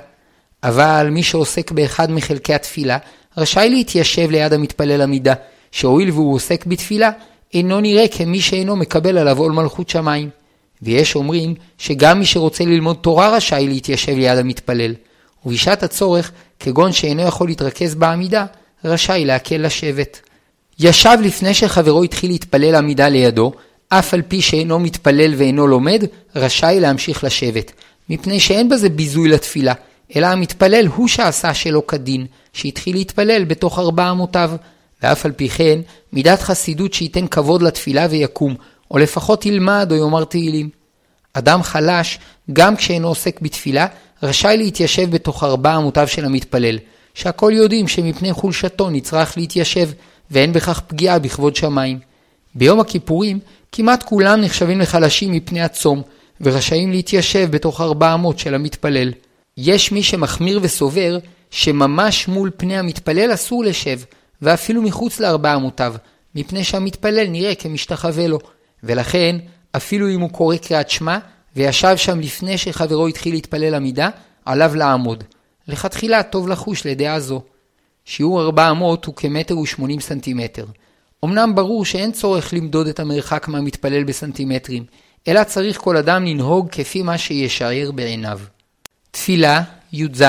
אבל 0.63 1.07
מי 1.11 1.23
שעוסק 1.23 1.71
באחד 1.71 2.11
מחלקי 2.11 2.53
התפילה, 2.53 2.97
רשאי 3.37 3.69
להתיישב 3.69 4.31
ליד 4.31 4.53
המתפלל 4.53 5.01
עמידה, 5.01 5.33
שהואיל 5.71 6.09
והוא 6.11 6.35
עוסק 6.35 6.65
בתפילה, 6.65 7.11
אינו 7.53 7.81
נראה 7.81 8.07
כמי 8.07 8.41
שאינו 8.41 8.75
מקבל 8.75 9.17
עליו 9.17 9.37
עול 9.37 9.51
מלכות 9.51 9.89
שמיים. 9.89 10.40
ויש 10.81 11.15
אומרים 11.15 11.55
שגם 11.77 12.19
מי 12.19 12.25
שרוצה 12.25 12.65
ללמוד 12.65 12.97
תורה 13.01 13.35
רשאי 13.35 13.67
להתיישב 13.67 14.11
ליד 14.11 14.37
המתפלל, 14.37 14.93
ובשעת 15.45 15.83
הצורך, 15.83 16.31
כגון 16.59 16.91
שאינו 16.91 17.21
יכול 17.21 17.47
להתרכז 17.47 17.95
בעמידה, 17.95 18.45
רשאי 18.85 19.25
להקל 19.25 19.57
לשבת. 19.57 20.21
ישב 20.79 21.17
לפני 21.21 21.53
שחברו 21.53 22.03
התחיל 22.03 22.31
להתפלל 22.31 22.75
עמידה 22.75 23.09
לידו, 23.09 23.51
אף 23.89 24.13
על 24.13 24.21
פי 24.21 24.41
שאינו 24.41 24.79
מתפלל 24.79 25.33
ואינו 25.37 25.67
לומד, 25.67 26.03
רשאי 26.35 26.79
להמשיך 26.79 27.23
לשבת, 27.23 27.71
מפני 28.09 28.39
שאין 28.39 28.69
בזה 28.69 28.89
ביזוי 28.89 29.29
לתפילה, 29.29 29.73
אלא 30.15 30.27
המתפלל 30.27 30.87
הוא 30.87 31.07
שעשה 31.07 31.53
שלא 31.53 31.83
כדין, 31.87 32.25
שהתחיל 32.53 32.95
להתפלל 32.95 33.43
בתוך 33.43 33.79
ארבע 33.79 34.11
אמותיו, 34.11 34.51
ואף 35.03 35.25
על 35.25 35.31
פי 35.31 35.49
כן, 35.49 35.79
מידת 36.13 36.41
חסידות 36.41 36.93
שייתן 36.93 37.27
כבוד 37.27 37.61
לתפילה 37.61 38.07
ויקום, 38.09 38.55
או 38.91 38.97
לפחות 38.97 39.45
ילמד 39.45 39.87
או 39.91 39.95
יאמר 39.95 40.23
תהילים. 40.23 40.69
אדם 41.33 41.63
חלש, 41.63 42.19
גם 42.53 42.75
כשאינו 42.75 43.07
עוסק 43.07 43.39
בתפילה, 43.41 43.87
רשאי 44.23 44.57
להתיישב 44.57 45.11
בתוך 45.11 45.43
ארבע 45.43 45.77
אמותיו 45.77 46.07
של 46.07 46.25
המתפלל, 46.25 46.77
שהכל 47.13 47.51
יודעים 47.55 47.87
שמפני 47.87 48.33
חולשתו 48.33 48.89
נצרך 48.89 49.37
להתיישב, 49.37 49.89
ואין 50.31 50.53
בכך 50.53 50.81
פגיעה 50.87 51.19
בכבוד 51.19 51.55
שמיים. 51.55 51.99
ביום 52.55 52.79
הכיפורים, 52.79 53.39
כמעט 53.71 54.03
כולם 54.03 54.41
נחשבים 54.41 54.79
לחלשים 54.79 55.31
מפני 55.31 55.61
הצום, 55.61 56.01
ורשאים 56.41 56.91
להתיישב 56.91 57.47
בתוך 57.51 57.81
ארבע 57.81 58.13
אמות 58.13 58.39
של 58.39 58.55
המתפלל. 58.55 59.11
יש 59.57 59.91
מי 59.91 60.03
שמחמיר 60.03 60.59
וסובר 60.61 61.17
שממש 61.51 62.27
מול 62.27 62.51
פני 62.57 62.77
המתפלל 62.77 63.33
אסור 63.33 63.63
לשב, 63.63 63.99
ואפילו 64.41 64.81
מחוץ 64.81 65.19
לארבע 65.19 65.55
אמותיו, 65.55 65.93
מפני 66.35 66.63
שהמתפלל 66.63 67.27
נראה 67.27 67.55
כמשתחווה 67.55 68.27
לו, 68.27 68.39
ולכן, 68.83 69.35
אפילו 69.71 70.09
אם 70.09 70.21
הוא 70.21 70.29
קורא 70.29 70.57
קריאת 70.57 70.89
שמע, 70.89 71.17
וישב 71.55 71.97
שם 71.97 72.19
לפני 72.19 72.57
שחברו 72.57 73.07
התחיל 73.07 73.33
להתפלל 73.33 73.75
עמידה, 73.75 74.09
עליו 74.45 74.75
לעמוד. 74.75 75.23
לכתחילה 75.67 76.23
טוב 76.23 76.47
לחוש 76.47 76.85
לדעה 76.85 77.19
זו. 77.19 77.41
שיעור 78.05 78.41
400 78.41 79.05
הוא 79.05 79.15
כמטר 79.15 79.57
ושמונים 79.57 79.99
סנטימטר. 79.99 80.65
אמנם 81.25 81.55
ברור 81.55 81.85
שאין 81.85 82.11
צורך 82.11 82.53
למדוד 82.53 82.87
את 82.87 82.99
המרחק 82.99 83.47
מהמתפלל 83.47 84.03
בסנטימטרים, 84.03 84.85
אלא 85.27 85.43
צריך 85.43 85.77
כל 85.77 85.97
אדם 85.97 86.25
לנהוג 86.25 86.69
כפי 86.71 87.01
מה 87.01 87.17
שישער 87.17 87.91
בעיניו. 87.91 88.39
תפילה, 89.11 89.63
י"ז, 89.93 90.23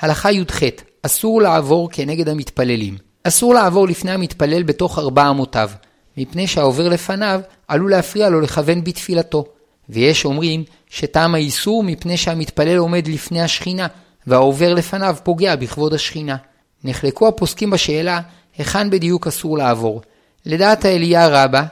הלכה 0.00 0.32
י"ח, 0.32 0.60
אסור 1.02 1.42
לעבור 1.42 1.88
כנגד 1.92 2.28
המתפללים. 2.28 2.96
אסור 3.24 3.54
לעבור 3.54 3.88
לפני 3.88 4.10
המתפלל 4.10 4.62
בתוך 4.62 4.98
ארבע 4.98 5.30
אמותיו, 5.30 5.70
מפני 6.16 6.46
שהעובר 6.46 6.88
לפניו 6.88 7.40
עלול 7.68 7.90
להפריע 7.90 8.28
לו 8.28 8.40
לכוון 8.40 8.84
בתפילתו. 8.84 9.44
ויש 9.88 10.24
אומרים 10.24 10.64
שטעם 10.90 11.34
האיסור 11.34 11.82
מפני 11.82 12.16
שהמתפלל 12.16 12.76
עומד 12.76 13.08
לפני 13.08 13.42
השכינה, 13.42 13.86
והעובר 14.26 14.74
לפניו 14.74 15.16
פוגע 15.22 15.56
בכבוד 15.56 15.94
השכינה. 15.94 16.36
נחלקו 16.84 17.28
הפוסקים 17.28 17.70
בשאלה 17.70 18.20
היכן 18.58 18.90
בדיוק 18.90 19.26
אסור 19.26 19.58
לעבור. 19.58 20.02
לדעת 20.46 20.84
האליה 20.84 21.28
רבה, 21.28 21.62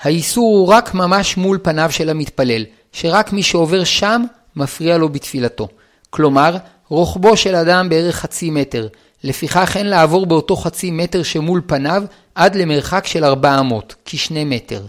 האיסור 0.00 0.58
הוא 0.58 0.68
רק 0.68 0.94
ממש 0.94 1.36
מול 1.36 1.58
פניו 1.62 1.90
של 1.92 2.10
המתפלל, 2.10 2.64
שרק 2.92 3.32
מי 3.32 3.42
שעובר 3.42 3.84
שם 3.84 4.24
מפריע 4.56 4.98
לו 4.98 5.08
בתפילתו. 5.08 5.68
כלומר, 6.10 6.56
רוחבו 6.88 7.36
של 7.36 7.54
אדם 7.54 7.88
בערך 7.88 8.16
חצי 8.16 8.50
מטר, 8.50 8.88
לפיכך 9.24 9.76
אין 9.76 9.86
לעבור 9.86 10.26
באותו 10.26 10.56
חצי 10.56 10.90
מטר 10.90 11.22
שמול 11.22 11.62
פניו 11.66 12.02
עד 12.34 12.56
למרחק 12.56 13.06
של 13.06 13.24
400, 13.24 13.94
כשני 14.04 14.44
מטר. 14.44 14.82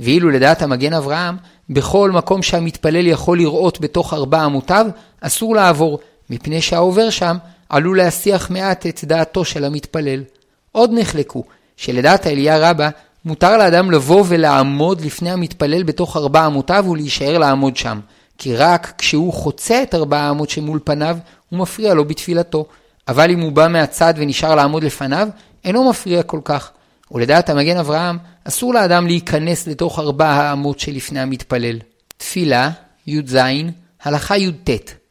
ואילו 0.00 0.30
לדעת 0.30 0.62
המגן 0.62 0.92
אברהם, 0.92 1.36
בכל 1.70 2.10
מקום 2.10 2.42
שהמתפלל 2.42 3.06
יכול 3.06 3.38
לראות 3.38 3.80
בתוך 3.80 4.14
ארבע 4.14 4.46
אמותיו, 4.46 4.86
אסור 5.20 5.54
לעבור, 5.54 5.98
מפני 6.30 6.62
שהעובר 6.62 7.10
שם 7.10 7.36
עלול 7.68 7.98
להסיח 7.98 8.50
מעט 8.50 8.86
את 8.86 9.04
דעתו 9.04 9.44
של 9.44 9.64
המתפלל. 9.64 10.22
עוד 10.72 10.90
נחלקו, 10.92 11.44
שלדעת 11.76 12.26
האליה 12.26 12.70
רבה, 12.70 12.88
מותר 13.24 13.58
לאדם 13.58 13.90
לבוא 13.90 14.24
ולעמוד 14.28 15.00
לפני 15.00 15.30
המתפלל 15.30 15.82
בתוך 15.82 16.16
ארבע 16.16 16.46
אמותיו 16.46 16.84
ולהישאר 16.90 17.38
לעמוד 17.38 17.76
שם, 17.76 18.00
כי 18.38 18.56
רק 18.56 18.92
כשהוא 18.98 19.32
חוצה 19.32 19.82
את 19.82 19.94
ארבע 19.94 20.18
האמות 20.18 20.50
שמול 20.50 20.80
פניו, 20.84 21.18
הוא 21.48 21.58
מפריע 21.58 21.94
לו 21.94 22.04
בתפילתו. 22.04 22.66
אבל 23.08 23.30
אם 23.30 23.40
הוא 23.40 23.52
בא 23.52 23.68
מהצד 23.68 24.14
ונשאר 24.16 24.54
לעמוד 24.54 24.84
לפניו, 24.84 25.28
אינו 25.64 25.90
מפריע 25.90 26.22
כל 26.22 26.40
כך. 26.44 26.70
ולדעת 27.12 27.50
המגן 27.50 27.76
אברהם, 27.76 28.18
אסור 28.48 28.74
לאדם 28.74 29.06
להיכנס 29.06 29.66
לתוך 29.66 29.98
ארבע 29.98 30.28
האמות 30.28 30.78
שלפני 30.78 31.20
המתפלל. 31.20 31.78
תפילה, 32.16 32.70
י"ז, 33.06 33.38
הלכה 34.02 34.36
י"ט, 34.36 34.70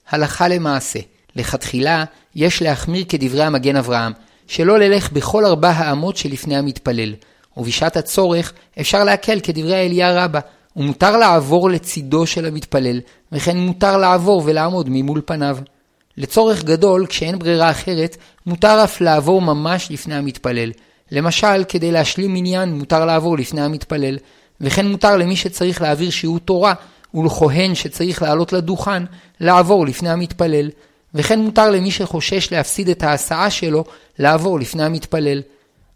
הלכה 0.09 0.47
למעשה. 0.47 0.99
לכתחילה, 1.35 2.03
יש 2.35 2.61
להחמיר 2.61 3.05
כדברי 3.09 3.43
המגן 3.43 3.75
אברהם, 3.75 4.13
שלא 4.47 4.79
ללך 4.79 5.11
בכל 5.11 5.45
ארבע 5.45 5.69
האמות 5.69 6.17
שלפני 6.17 6.57
המתפלל. 6.57 7.13
ובשעת 7.57 7.97
הצורך 7.97 8.53
אפשר 8.79 9.03
להקל 9.03 9.39
כדברי 9.39 9.75
האליה 9.75 10.23
רבה, 10.25 10.39
ומותר 10.75 11.17
לעבור 11.17 11.69
לצידו 11.69 12.27
של 12.27 12.45
המתפלל, 12.45 12.99
וכן 13.31 13.57
מותר 13.57 13.97
לעבור 13.97 14.41
ולעמוד 14.45 14.87
ממול 14.89 15.21
פניו. 15.25 15.57
לצורך 16.17 16.63
גדול, 16.63 17.05
כשאין 17.05 17.39
ברירה 17.39 17.71
אחרת, 17.71 18.17
מותר 18.45 18.83
אף 18.83 19.01
לעבור 19.01 19.41
ממש 19.41 19.91
לפני 19.91 20.15
המתפלל. 20.15 20.71
למשל, 21.11 21.63
כדי 21.69 21.91
להשלים 21.91 22.35
עניין 22.35 22.73
מותר 22.73 23.05
לעבור 23.05 23.37
לפני 23.37 23.61
המתפלל, 23.61 24.17
וכן 24.61 24.87
מותר 24.87 25.17
למי 25.17 25.35
שצריך 25.35 25.81
להעביר 25.81 26.09
שיעור 26.09 26.39
תורה, 26.39 26.73
ולכהן 27.13 27.75
שצריך 27.75 28.21
לעלות 28.21 28.53
לדוכן, 28.53 29.03
לעבור 29.39 29.85
לפני 29.85 30.09
המתפלל. 30.09 30.69
וכן 31.13 31.39
מותר 31.39 31.71
למי 31.71 31.91
שחושש 31.91 32.51
להפסיד 32.51 32.89
את 32.89 33.03
ההסעה 33.03 33.49
שלו, 33.49 33.83
לעבור 34.19 34.59
לפני 34.59 34.83
המתפלל. 34.83 35.41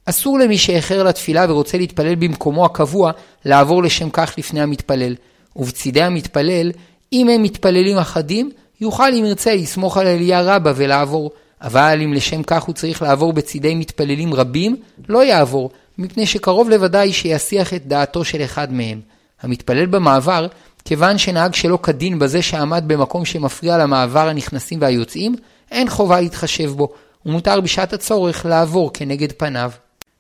אסור 0.06 0.40
למי 0.40 0.58
שאיחר 0.58 1.04
לתפילה 1.04 1.46
ורוצה 1.50 1.78
להתפלל 1.78 2.16
במקומו 2.16 2.66
הקבוע, 2.66 3.12
לעבור 3.46 3.84
לשם 3.84 4.10
כך 4.10 4.34
לפני 4.38 4.62
המתפלל. 4.62 5.16
ובצידי 5.56 6.02
המתפלל, 6.02 6.72
אם 7.14 7.30
הם 7.30 7.44
מתפללים 7.44 7.98
אחדים, 7.98 8.52
יוכל 8.82 9.14
אם 9.14 9.26
ירצה 9.26 9.56
לסמוך 9.56 9.98
על 9.98 10.08
אליה 10.08 10.42
רבה 10.42 10.74
ולעבור. 10.76 11.32
אבל 11.62 12.00
אם 12.04 12.14
לשם 12.14 12.44
כך 12.44 12.64
הוא 12.64 12.76
צריך 12.76 13.02
לעבור 13.02 13.34
בצידי 13.34 13.76
מתפללים 13.76 14.34
רבים, 14.34 14.76
לא 15.10 15.24
יעבור, 15.24 15.72
מפני 15.98 16.26
שקרוב 16.26 16.70
לוודאי 16.70 17.14
שיסיח 17.14 17.74
את 17.74 17.88
דעתו 17.88 18.26
של 18.26 18.44
אחד 18.44 18.74
מהם. 18.74 19.02
המתפלל 19.42 19.86
במעבר, 19.86 20.48
כיוון 20.86 21.18
שנהג 21.18 21.54
שלא 21.54 21.80
כדין 21.84 22.20
בזה 22.20 22.42
שעמד 22.42 22.84
במקום 22.88 23.26
שמפריע 23.26 23.78
למעבר 23.78 24.28
הנכנסים 24.28 24.82
והיוצאים, 24.82 25.36
אין 25.72 25.90
חובה 25.90 26.22
להתחשב 26.22 26.72
בו, 26.72 26.90
ומותר 27.26 27.62
בשעת 27.62 27.94
הצורך 27.94 28.46
לעבור 28.46 28.94
כנגד 28.94 29.32
פניו. 29.32 29.72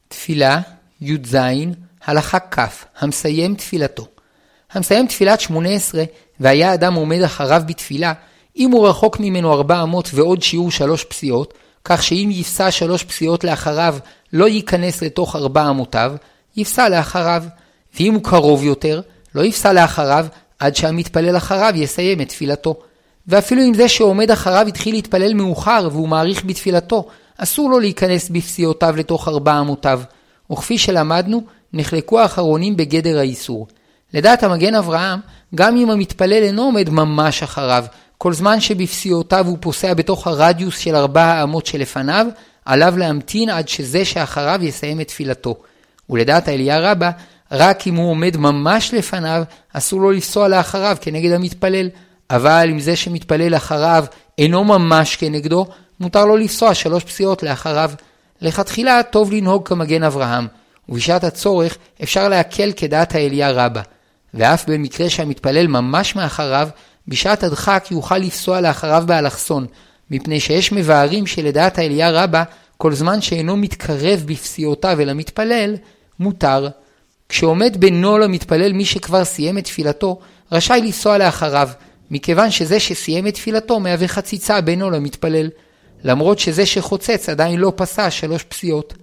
תפילה, 0.08 0.60
י"ז, 1.02 1.38
הלכה 2.06 2.39
כ', 2.39 2.60
המסיים 3.00 3.56
תפילתו. 3.56 4.08
המסיים 4.74 5.08
תפילת 5.08 5.39
שמונה 5.42 5.70
עשרה, 5.70 6.04
והיה 6.39 6.74
אדם 6.74 6.94
עומד 6.94 7.22
אחריו 7.22 7.62
בתפילה, 7.66 8.14
אם 8.58 8.72
הוא 8.72 8.88
רחוק 8.88 9.20
ממנו 9.20 9.54
ארבע 9.54 9.84
אמות 9.84 10.10
ועוד 10.14 10.41
שיעור 10.41 10.72
שלוש 10.72 11.04
פסיעות, 11.04 11.54
כך 11.86 12.04
שאם 12.04 12.30
יפסע 12.32 12.72
שלוש 12.72 13.04
פסיעות 13.04 13.43
לאחריו 13.43 13.95
לא 14.34 14.47
ייכנס 14.47 15.02
לתוך 15.02 15.36
ארבע 15.36 15.70
אמותיו, 15.70 16.14
יפסע 16.58 16.89
לאחריו. 16.89 17.43
ואם 17.99 18.14
הוא 18.14 18.24
קרוב 18.24 18.64
יותר, 18.64 19.02
לא 19.36 19.45
יפסע 19.45 19.74
לאחריו 19.74 20.26
עד 20.60 20.76
שהמתפלל 20.76 21.38
אחריו 21.38 21.74
יסיים 21.76 22.22
את 22.22 22.30
תפילתו. 22.30 22.76
ואפילו 23.28 23.62
אם 23.64 23.74
זה 23.74 23.89
שעומד 23.89 24.32
אחריו 24.32 24.68
התחיל 24.68 24.95
להתפלל 24.95 25.34
מאוחר 25.34 25.89
והוא 25.91 26.08
מעריך 26.08 26.45
בתפילתו, 26.45 27.08
אסור 27.38 27.70
לו 27.70 27.80
להיכנס 27.80 28.30
בפסיעותיו 28.30 28.95
לתוך 28.97 29.28
ארבע 29.28 29.60
אמותיו. 29.60 30.02
וכפי 30.52 30.78
שלמדנו, 30.78 31.43
נחלקו 31.74 32.20
האחרונים 32.20 32.78
בגדר 32.78 33.20
האיסור. 33.20 33.68
לדעת 34.14 34.43
המגן 34.43 34.76
אברהם, 34.76 35.20
גם 35.56 35.78
אם 35.78 35.89
המתפלל 35.89 36.43
אינו 36.43 36.62
עומד 36.62 36.89
ממש 36.89 37.43
אחריו, 37.43 37.86
כל 38.22 38.34
זמן 38.34 38.60
שבפסיעותיו 38.60 39.48
הוא 39.48 39.58
פוסע 39.62 39.94
בתוך 39.94 40.28
הרדיוס 40.28 40.78
של 40.78 40.96
ארבע 40.96 41.24
האמות 41.24 41.66
שלפניו, 41.66 42.28
עליו 42.66 42.98
להמתין 42.98 43.50
עד 43.50 43.68
שזה 43.68 44.06
שאחריו 44.06 44.60
יסיים 44.64 45.02
את 45.02 45.08
תפילתו. 45.08 45.56
ולדעת 46.10 46.48
האליה 46.48 46.92
רבה, 46.92 47.12
רק 47.52 47.88
אם 47.88 47.96
הוא 47.96 48.12
עומד 48.12 48.38
ממש 48.38 48.94
לפניו, 48.94 49.44
אסור 49.74 50.02
לו 50.02 50.12
לפסוע 50.12 50.48
לאחריו 50.48 50.98
כנגד 51.02 51.32
המתפלל. 51.32 51.90
אבל 52.30 52.68
אם 52.72 52.80
זה 52.80 52.96
שמתפלל 52.96 53.56
אחריו 53.56 54.06
אינו 54.38 54.64
ממש 54.64 55.16
כנגדו, 55.16 55.66
מותר 56.00 56.26
לו 56.26 56.38
לפסוע 56.38 56.74
שלוש 56.74 57.04
פסיעות 57.04 57.44
לאחריו. 57.44 57.92
לכתחילה 58.42 59.04
טוב 59.04 59.32
לנהוג 59.32 59.68
כמגן 59.68 60.04
אברהם, 60.04 60.48
ובשעת 60.90 61.24
הצורך 61.24 61.78
אפשר 62.04 62.30
להקל 62.30 62.72
כדעת 62.76 63.16
האליה 63.16 63.52
רבה. 63.52 63.82
ואף 64.34 64.70
במקרה 64.70 65.10
שהמתפלל 65.10 65.68
ממש 65.68 66.16
מאחריו, 66.16 66.70
בשעת 67.08 67.43
הדחק 67.43 67.88
יוכל 67.91 68.18
לפסוע 68.18 68.62
לאחריו 68.62 69.04
באלכסון, 69.08 69.66
מפני 70.12 70.39
שיש 70.39 70.72
מבארים 70.72 71.28
שלדעת 71.28 71.78
האליה 71.78 72.12
רבה, 72.12 72.43
כל 72.78 72.93
זמן 72.93 73.22
שאינו 73.22 73.58
מתקרב 73.58 74.24
בפסיעותיו 74.26 74.99
אל 74.99 75.10
המתפלל, 75.10 75.76
מותר. 76.20 76.68
כשעומד 77.30 77.78
בינו 77.80 78.18
למתפלל 78.18 78.74
מי 78.74 78.86
שכבר 78.86 79.26
סיים 79.26 79.58
את 79.58 79.64
תפילתו, 79.64 80.20
רשאי 80.52 80.82
לנסוע 80.82 81.18
לאחריו, 81.18 81.70
מכיוון 82.12 82.52
שזה 82.52 82.80
שסיים 82.80 83.28
את 83.28 83.34
תפילתו 83.34 83.80
מהווה 83.80 84.08
חציצה 84.08 84.62
בינו 84.62 84.89
למתפלל, 84.89 85.49
למרות 86.04 86.39
שזה 86.39 86.66
שחוצץ 86.66 87.30
עדיין 87.30 87.60
לא 87.60 87.74
פסע 87.76 88.12
שלוש 88.12 88.43
פסיעות. 88.43 88.93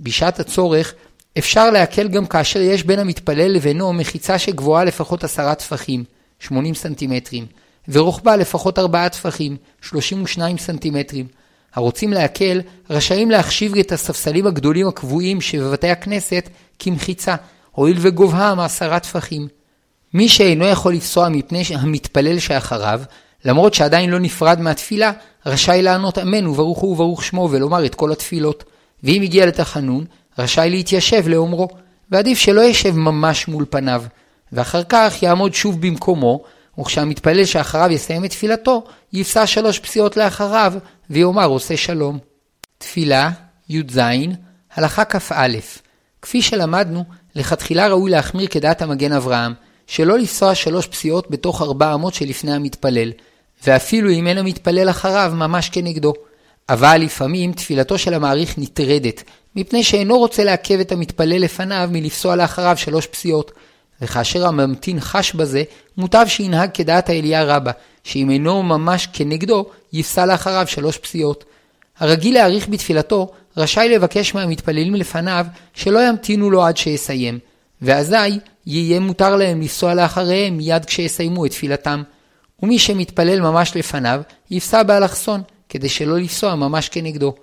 בשעת 0.00 0.40
הצורך, 0.40 0.94
אפשר 1.38 1.70
להקל 1.70 2.08
גם 2.08 2.26
כאשר 2.26 2.60
יש 2.60 2.84
בין 2.84 2.98
המתפלל 2.98 3.50
לבינו 3.50 3.92
מחיצה 3.92 4.38
שגבוהה 4.38 4.84
לפחות 4.84 5.24
עשרה 5.24 5.54
טפחים, 5.54 6.04
80 6.44 6.74
סנטימטרים, 6.74 7.46
ורוחבה 7.88 8.36
לפחות 8.36 8.78
ארבעה 8.78 9.08
טפחים, 9.08 9.56
32 9.82 10.58
סנטימטרים. 10.58 11.26
הרוצים 11.74 12.12
להקל, 12.12 12.60
רשאים 12.90 13.30
להחשיב 13.30 13.76
את 13.76 13.92
הספסלים 13.92 14.46
הגדולים 14.46 14.88
הקבועים 14.88 15.40
שבבתי 15.40 15.90
הכנסת 15.90 16.48
כמחיצה, 16.78 17.34
הואיל 17.72 17.96
וגובהם 18.00 18.60
עשרה 18.60 19.00
טפחים. 19.00 19.48
מי 20.14 20.28
שאינו 20.28 20.64
יכול 20.64 20.94
לפסוע 20.94 21.28
מפני 21.28 21.62
המתפלל 21.74 22.38
שאחריו, 22.38 23.02
למרות 23.44 23.74
שעדיין 23.74 24.10
לא 24.10 24.18
נפרד 24.18 24.60
מהתפילה, 24.60 25.12
רשאי 25.46 25.82
לענות 25.82 26.18
אמן 26.18 26.46
וברוך 26.46 26.78
הוא 26.78 26.92
וברוך 26.92 27.24
שמו 27.24 27.48
ולומר 27.50 27.86
את 27.86 27.94
כל 27.94 28.12
התפילות. 28.12 28.64
ואם 29.02 29.22
הגיע 29.22 29.46
לתחנון, 29.46 30.04
רשאי 30.38 30.70
להתיישב 30.70 31.28
לאומרו, 31.28 31.68
ועדיף 32.10 32.38
שלא 32.38 32.60
ישב 32.60 32.96
ממש 32.96 33.48
מול 33.48 33.64
פניו, 33.70 34.04
ואחר 34.54 34.82
כך 34.88 35.22
יעמוד 35.22 35.54
שוב 35.54 35.80
במקומו, 35.80 36.42
וכשהמתפלל 36.80 37.44
שאחריו 37.44 37.92
יסיים 37.92 38.24
את 38.24 38.30
תפילתו, 38.30 38.84
יפסע 39.12 39.46
שלוש 39.46 39.78
פסיעות 39.78 40.16
לאחריו, 40.16 40.72
ויאמר 41.10 41.46
עושה 41.46 41.76
שלום. 41.76 42.18
תפילה, 42.78 43.30
י"ז, 43.68 44.00
הלכה 44.74 45.04
כ"א. 45.04 45.58
כפי 46.22 46.42
שלמדנו, 46.42 47.04
לכתחילה 47.34 47.88
ראוי 47.88 48.10
להחמיר 48.10 48.46
כדעת 48.46 48.82
המגן 48.82 49.12
אברהם, 49.12 49.52
שלא 49.86 50.18
לפסוע 50.18 50.54
שלוש 50.54 50.86
פסיעות 50.86 51.30
בתוך 51.30 51.62
ארבע 51.62 51.94
אמות 51.94 52.14
שלפני 52.14 52.54
המתפלל, 52.54 53.12
ואפילו 53.66 54.10
אם 54.10 54.26
אין 54.26 54.38
המתפלל 54.38 54.90
אחריו 54.90 55.32
ממש 55.34 55.70
כנגדו. 55.70 56.12
אבל 56.68 56.96
לפעמים 56.96 57.52
תפילתו 57.52 57.98
של 57.98 58.14
המעריך 58.14 58.54
נטרדת, 58.58 59.22
מפני 59.56 59.84
שאינו 59.84 60.18
רוצה 60.18 60.44
לעכב 60.44 60.80
את 60.80 60.92
המתפלל 60.92 61.38
לפניו 61.38 61.88
מלפסוע 61.92 62.36
לאחריו 62.36 62.76
שלוש 62.76 63.06
פסיעות. 63.06 63.52
וכאשר 64.02 64.46
הממתין 64.46 65.00
חש 65.00 65.32
בזה, 65.32 65.62
מוטב 65.96 66.24
שינהג 66.28 66.70
כדעת 66.74 67.08
האליה 67.08 67.44
רבה, 67.44 67.70
שאם 68.04 68.30
אינו 68.30 68.62
ממש 68.62 69.08
כנגדו, 69.12 69.66
יפסע 69.92 70.26
לאחריו 70.26 70.66
שלוש 70.66 70.98
פסיעות. 70.98 71.44
הרגיל 71.98 72.34
להאריך 72.34 72.68
בתפילתו, 72.68 73.32
רשאי 73.56 73.88
לבקש 73.88 74.34
מהמתפללים 74.34 74.94
לפניו 74.94 75.46
שלא 75.74 76.08
ימתינו 76.08 76.50
לו 76.50 76.64
עד 76.64 76.76
שיסיים, 76.76 77.38
ואזי 77.82 78.38
יהיה 78.66 79.00
מותר 79.00 79.36
להם 79.36 79.60
לנסוע 79.60 79.94
לאחריהם 79.94 80.56
מיד 80.56 80.84
כשיסיימו 80.84 81.46
את 81.46 81.50
תפילתם. 81.50 82.02
ומי 82.62 82.78
שמתפלל 82.78 83.40
ממש 83.40 83.76
לפניו, 83.76 84.22
יפסע 84.50 84.82
באלכסון, 84.82 85.42
כדי 85.68 85.88
שלא 85.88 86.18
לפסוע 86.18 86.54
ממש 86.54 86.88
כנגדו. 86.88 87.34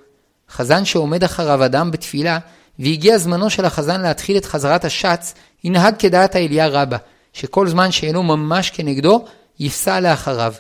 חזן 0.50 0.86
שעומד 0.86 1.24
אחריו 1.24 1.66
אדם 1.66 1.92
בתפילה, 1.92 2.40
והגיע 2.80 3.18
זמנו 3.18 3.50
של 3.50 3.66
החזן 3.66 4.02
להתחיל 4.02 4.38
את 4.38 4.46
חזרת 4.46 4.86
השץ, 4.86 5.34
ינהג 5.64 5.96
כדעת 6.00 6.36
האליה 6.36 6.68
רבה, 6.68 6.98
שכל 7.34 7.68
זמן 7.68 7.92
שאינו 7.92 8.24
ממש 8.24 8.70
כנגדו, 8.70 9.26
יפסע 9.60 10.00
לאחריו. 10.00 10.54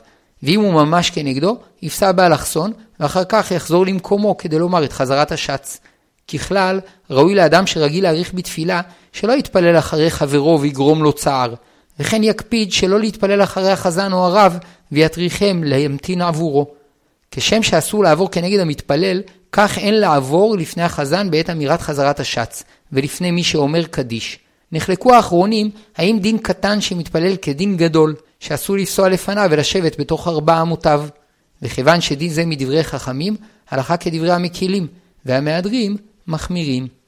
ואם 0.43 0.59
הוא 0.59 0.73
ממש 0.73 1.09
כנגדו, 1.09 1.57
יפסע 1.81 2.11
באלכסון, 2.11 2.73
ואחר 2.99 3.23
כך 3.29 3.51
יחזור 3.51 3.85
למקומו 3.85 4.37
כדי 4.37 4.59
לומר 4.59 4.83
את 4.83 4.93
חזרת 4.93 5.31
השץ. 5.31 5.79
ככלל, 6.27 6.79
ראוי 7.09 7.35
לאדם 7.35 7.67
שרגיל 7.67 8.03
להאריך 8.03 8.33
בתפילה, 8.33 8.81
שלא 9.13 9.33
יתפלל 9.33 9.77
אחרי 9.77 10.09
חברו 10.09 10.61
ויגרום 10.61 11.03
לו 11.03 11.13
צער, 11.13 11.53
וכן 11.99 12.23
יקפיד 12.23 12.71
שלא 12.71 12.99
להתפלל 12.99 13.43
אחרי 13.43 13.71
החזן 13.71 14.13
או 14.13 14.25
הרב, 14.25 14.57
ויטריחם 14.91 15.61
להמתין 15.63 16.21
עבורו. 16.21 16.67
כשם 17.31 17.63
שאסור 17.63 18.03
לעבור 18.03 18.31
כנגד 18.31 18.59
המתפלל, 18.59 19.21
כך 19.51 19.77
אין 19.77 19.93
לעבור 19.93 20.57
לפני 20.57 20.83
החזן 20.83 21.31
בעת 21.31 21.49
אמירת 21.49 21.81
חזרת 21.81 22.19
השץ, 22.19 22.63
ולפני 22.91 23.31
מי 23.31 23.43
שאומר 23.43 23.83
קדיש. 23.83 24.39
נחלקו 24.71 25.13
האחרונים 25.13 25.69
האם 25.97 26.19
דין 26.19 26.37
קטן 26.37 26.81
שמתפלל 26.81 27.35
כדין 27.35 27.77
גדול, 27.77 28.15
שאסור 28.39 28.77
לפסוע 28.77 29.09
לפניו 29.09 29.47
ולשבת 29.51 29.99
בתוך 29.99 30.27
ארבע 30.27 30.61
אמותיו. 30.61 31.05
וכיוון 31.61 32.01
שדין 32.01 32.29
זה 32.29 32.45
מדברי 32.45 32.83
חכמים, 32.83 33.35
הלכה 33.69 33.97
כדברי 33.97 34.31
המקילים, 34.31 34.87
והמהדרים 35.25 35.97
מחמירים. 36.27 37.00